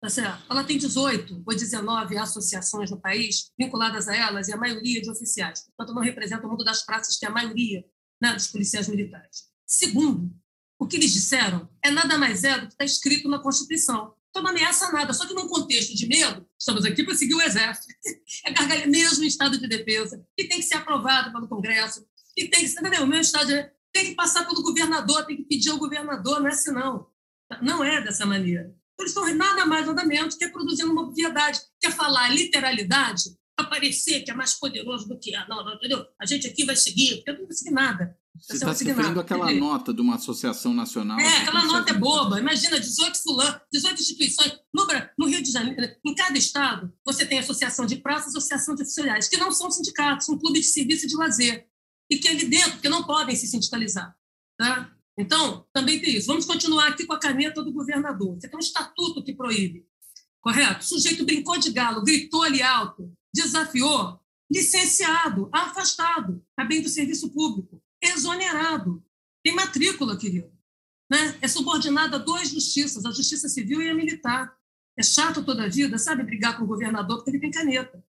[0.00, 5.00] tá ela tem 18 ou 19 associações no país vinculadas a elas e a maioria
[5.00, 5.64] de oficiais.
[5.64, 7.84] Portanto, não representa o mundo das praças, que é a maioria
[8.20, 9.44] né, dos policiais militares.
[9.66, 10.30] Segundo,
[10.78, 14.14] o que eles disseram é nada mais é do que está escrito na Constituição.
[14.28, 17.42] Então não ameaça nada, só que num contexto de medo, estamos aqui para seguir o
[17.42, 17.86] Exército.
[18.44, 22.04] É gargalha mesmo em estado de defesa, que tem que ser aprovado pelo Congresso,
[22.36, 23.04] que tem que ser, entendeu?
[23.04, 26.48] O meu estado de tem que passar pelo governador, tem que pedir ao governador, não
[26.48, 27.06] é assim não.
[27.62, 28.74] Não é dessa maneira.
[28.98, 31.60] Eles estão nada mais, nada menos que produzindo uma obviedade.
[31.80, 33.22] Quer falar literalidade,
[33.56, 35.46] aparecer que é mais poderoso do que a.
[35.46, 36.04] Não, não, entendeu?
[36.20, 38.18] A gente aqui vai seguir, porque eu não vou seguir nada.
[38.36, 41.20] Você está se referindo àquela nota de uma associação nacional?
[41.20, 42.40] É, aquela nota é boba.
[42.40, 44.58] Imagina, 18 fulano, 18 instituições.
[44.74, 48.82] No, no, Rio de Janeiro, em cada estado, você tem associação de praças, associação de
[48.82, 51.68] oficiais, que não são sindicatos, são clubes de serviço e de lazer
[52.08, 54.16] que ali dentro, porque não podem se sindicalizar.
[54.58, 54.90] Tá?
[55.18, 56.26] Então, também tem isso.
[56.26, 58.34] Vamos continuar aqui com a caneta do governador.
[58.34, 59.86] Você tem um estatuto que proíbe.
[60.40, 60.80] Correto?
[60.80, 64.20] O sujeito brincou de galo, gritou ali alto, desafiou,
[64.52, 69.02] licenciado, afastado, a bem do serviço público, exonerado.
[69.42, 70.52] Tem matrícula, querido.
[71.10, 71.38] Né?
[71.40, 74.54] É subordinado a duas justiças, a justiça civil e a militar.
[74.98, 78.04] É chato toda a vida, sabe, brigar com o governador porque ele tem caneta.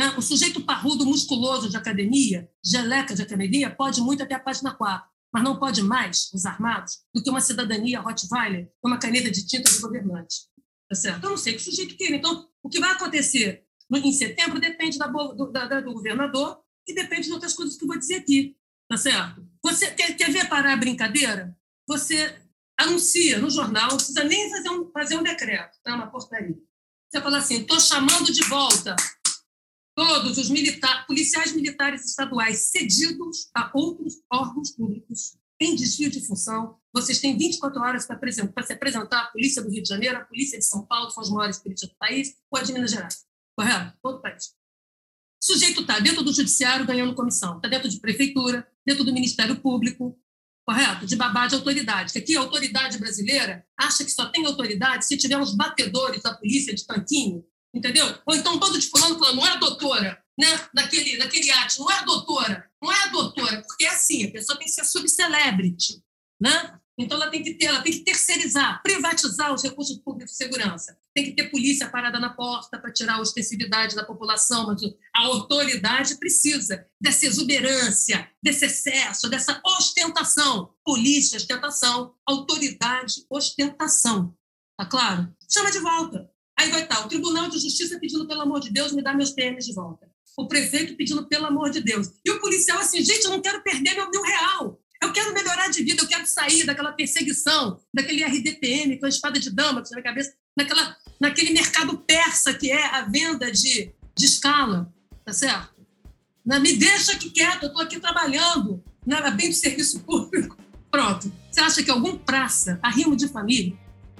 [0.00, 0.14] Né?
[0.16, 5.06] O sujeito parrudo, musculoso de academia, geleca de academia, pode muito até a página 4,
[5.30, 9.70] mas não pode mais, os armados, do que uma cidadania Rottweiler uma caneta de tinta
[9.70, 10.36] de governante.
[10.88, 11.24] Tá certo?
[11.24, 12.16] Eu não sei que sujeito queira.
[12.16, 17.26] Então, o que vai acontecer em setembro depende da, do, da, do governador e depende
[17.26, 18.56] de outras coisas que eu vou dizer aqui.
[18.88, 19.46] Tá certo?
[19.62, 21.54] Você quer, quer ver parar a brincadeira?
[21.86, 22.40] Você
[22.78, 25.94] anuncia no jornal, não precisa nem fazer um, fazer um decreto, tá?
[25.94, 26.56] uma portaria.
[27.10, 28.96] Você fala assim: estou chamando de volta
[30.00, 30.48] todos os
[31.06, 36.78] policiais militares estaduais cedidos a outros órgãos públicos em desvio de função.
[36.90, 40.58] Vocês têm 24 horas para, se apresentar à Polícia do Rio de Janeiro, à Polícia
[40.58, 43.26] de São Paulo, são as maiores polícias do país, ou a de Minas Gerais.
[43.54, 43.92] Correto?
[44.02, 44.54] Todo o país.
[45.42, 49.60] O sujeito está dentro do judiciário ganhando comissão, está dentro de prefeitura, dentro do Ministério
[49.60, 50.18] Público,
[50.66, 51.04] correto?
[51.04, 52.14] De babá de autoridade.
[52.14, 56.32] Que aqui a autoridade brasileira acha que só tem autoridade se tiver uns batedores da
[56.32, 57.44] polícia de tanquinho
[57.74, 58.06] entendeu?
[58.26, 60.68] Ou então um bando de fulano falando, não é a doutora, né?
[60.74, 64.32] Naquele, naquele arte, não é a doutora, não é a doutora, porque é assim, a
[64.32, 66.02] pessoa tem que ser subcelebrity,
[66.40, 66.80] né?
[66.98, 70.98] Então ela tem que ter, ela tem que terceirizar, privatizar os recursos públicos de segurança.
[71.14, 74.82] Tem que ter polícia parada na porta para tirar a ostensividade da população, mas
[75.16, 80.74] a autoridade precisa dessa exuberância, desse excesso, dessa ostentação.
[80.84, 84.34] Polícia, ostentação, autoridade, ostentação.
[84.78, 85.34] Tá claro?
[85.50, 86.29] Chama de volta.
[86.60, 89.30] Aí vai estar o Tribunal de Justiça pedindo, pelo amor de Deus, me dá meus
[89.30, 90.06] PMs de volta.
[90.36, 92.08] O prefeito pedindo, pelo amor de Deus.
[92.22, 94.78] E o policial assim, gente, eu não quero perder meu mil real.
[95.02, 99.40] Eu quero melhorar de vida, eu quero sair daquela perseguição, daquele RDPM com a espada
[99.40, 104.92] de dama na cabeça, naquela, naquele mercado persa que é a venda de, de escala,
[105.24, 105.80] tá certo?
[106.44, 110.58] Na, me deixa aqui quieto, eu estou aqui trabalhando, na, bem do serviço público.
[110.90, 111.32] Pronto.
[111.50, 113.74] Você acha que algum praça, arrimo de família,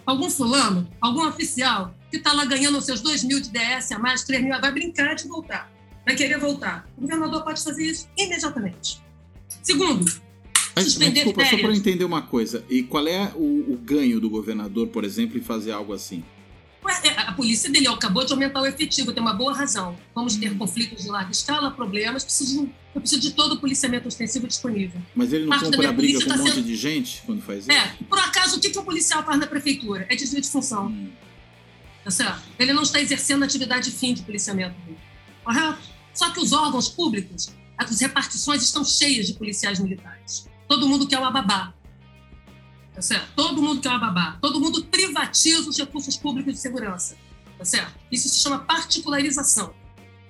[0.07, 3.99] algum fulano, algum oficial, que está lá ganhando os seus 2 mil de DS a
[3.99, 5.71] mais, 3 mil, vai brincar de voltar,
[6.05, 6.89] vai querer voltar.
[6.97, 9.01] O governador pode fazer isso imediatamente.
[9.63, 10.05] Segundo,
[10.75, 11.61] mas, suspender mas, desculpa, férias.
[11.61, 15.39] só para entender uma coisa, e qual é o, o ganho do governador, por exemplo,
[15.39, 16.25] em fazer algo assim?
[17.05, 19.97] É, A polícia dele acabou de aumentar o efetivo, tem uma boa razão.
[20.15, 24.47] Vamos ter conflitos de larga escala, problemas, preciso, eu preciso de todo o policiamento ostensivo
[24.49, 24.99] disponível.
[25.15, 27.43] Mas ele não Parte compra minha briga com um tá monte sendo- de gente quando
[27.43, 27.71] faz isso?
[27.71, 30.07] É, por acaso, o que, que o policial faz na prefeitura?
[30.09, 30.87] É desvio de função.
[30.87, 31.09] Hum.
[32.11, 32.43] Certo?
[32.59, 34.79] Ele não está exercendo a atividade fim de policiamento.
[34.81, 34.99] dele.
[35.45, 35.79] Correto?
[36.13, 40.49] Só que os órgãos públicos, as repartições estão cheias de policiais militares.
[40.69, 41.73] Todo mundo quer o ababá.
[42.95, 43.29] Tá certo?
[43.35, 44.39] Todo mundo quer o ababá.
[44.41, 47.17] Todo mundo privatiza os recursos públicos de segurança.
[47.57, 47.95] Tá certo?
[48.11, 49.73] Isso se chama particularização.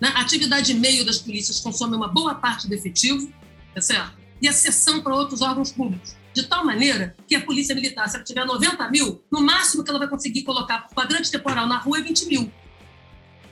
[0.00, 0.08] Né?
[0.14, 3.32] A atividade meio das polícias consome uma boa parte do efetivo,
[3.74, 4.18] tá certo?
[4.40, 6.16] E a cessão para outros órgãos públicos.
[6.32, 9.90] De tal maneira que a polícia militar, se ela tiver 90 mil, no máximo que
[9.90, 12.52] ela vai conseguir colocar por quadrante temporal na rua é 20 mil.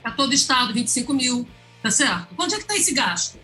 [0.01, 1.47] Para todo estado, 25 mil,
[1.83, 2.33] tá certo?
[2.37, 3.37] Onde é que está esse gasto?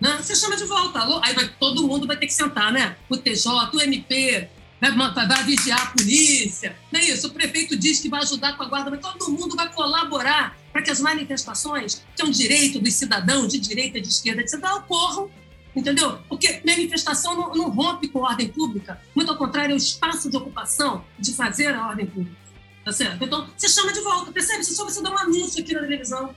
[0.00, 0.16] Né?
[0.20, 1.20] Você chama de volta, alô?
[1.22, 2.96] aí vai, todo mundo vai ter que sentar, né?
[3.08, 4.48] O TJ, o MP,
[4.80, 4.92] vai,
[5.26, 7.26] vai, vigiar a polícia, não é isso?
[7.26, 10.80] O prefeito diz que vai ajudar com a guarda, mas todo mundo vai colaborar para
[10.80, 15.28] que as manifestações, que é um direito dos cidadãos, de direita de esquerda, etc., ocorram
[15.74, 16.18] Entendeu?
[16.28, 20.28] Porque manifestação não, não rompe com a ordem pública, muito ao contrário, é o espaço
[20.28, 22.36] de ocupação de fazer a ordem pública.
[22.84, 23.24] Tá certo?
[23.24, 24.64] Então, você chama de volta, percebe?
[24.64, 26.34] Você só você dá um anúncio aqui na televisão.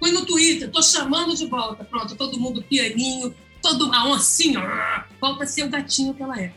[0.00, 1.84] Põe no Twitter, tô chamando de volta.
[1.84, 6.40] Pronto, todo mundo pianinho, todo a oncinha, ah, volta a ser o gatinho que ela
[6.40, 6.52] é.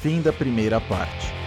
[0.00, 1.41] Fim da primeira parte.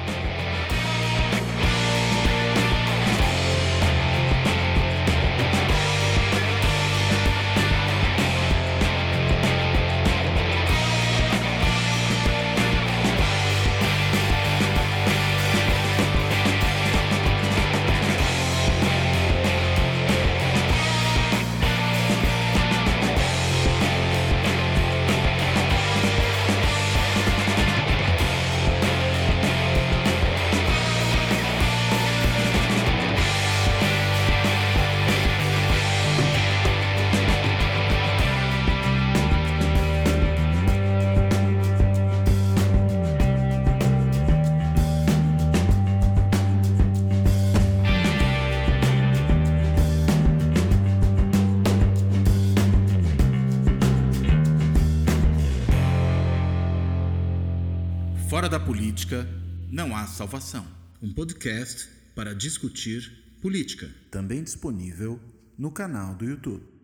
[61.26, 63.90] Podcast para discutir política.
[64.12, 65.20] Também disponível
[65.58, 66.75] no canal do YouTube.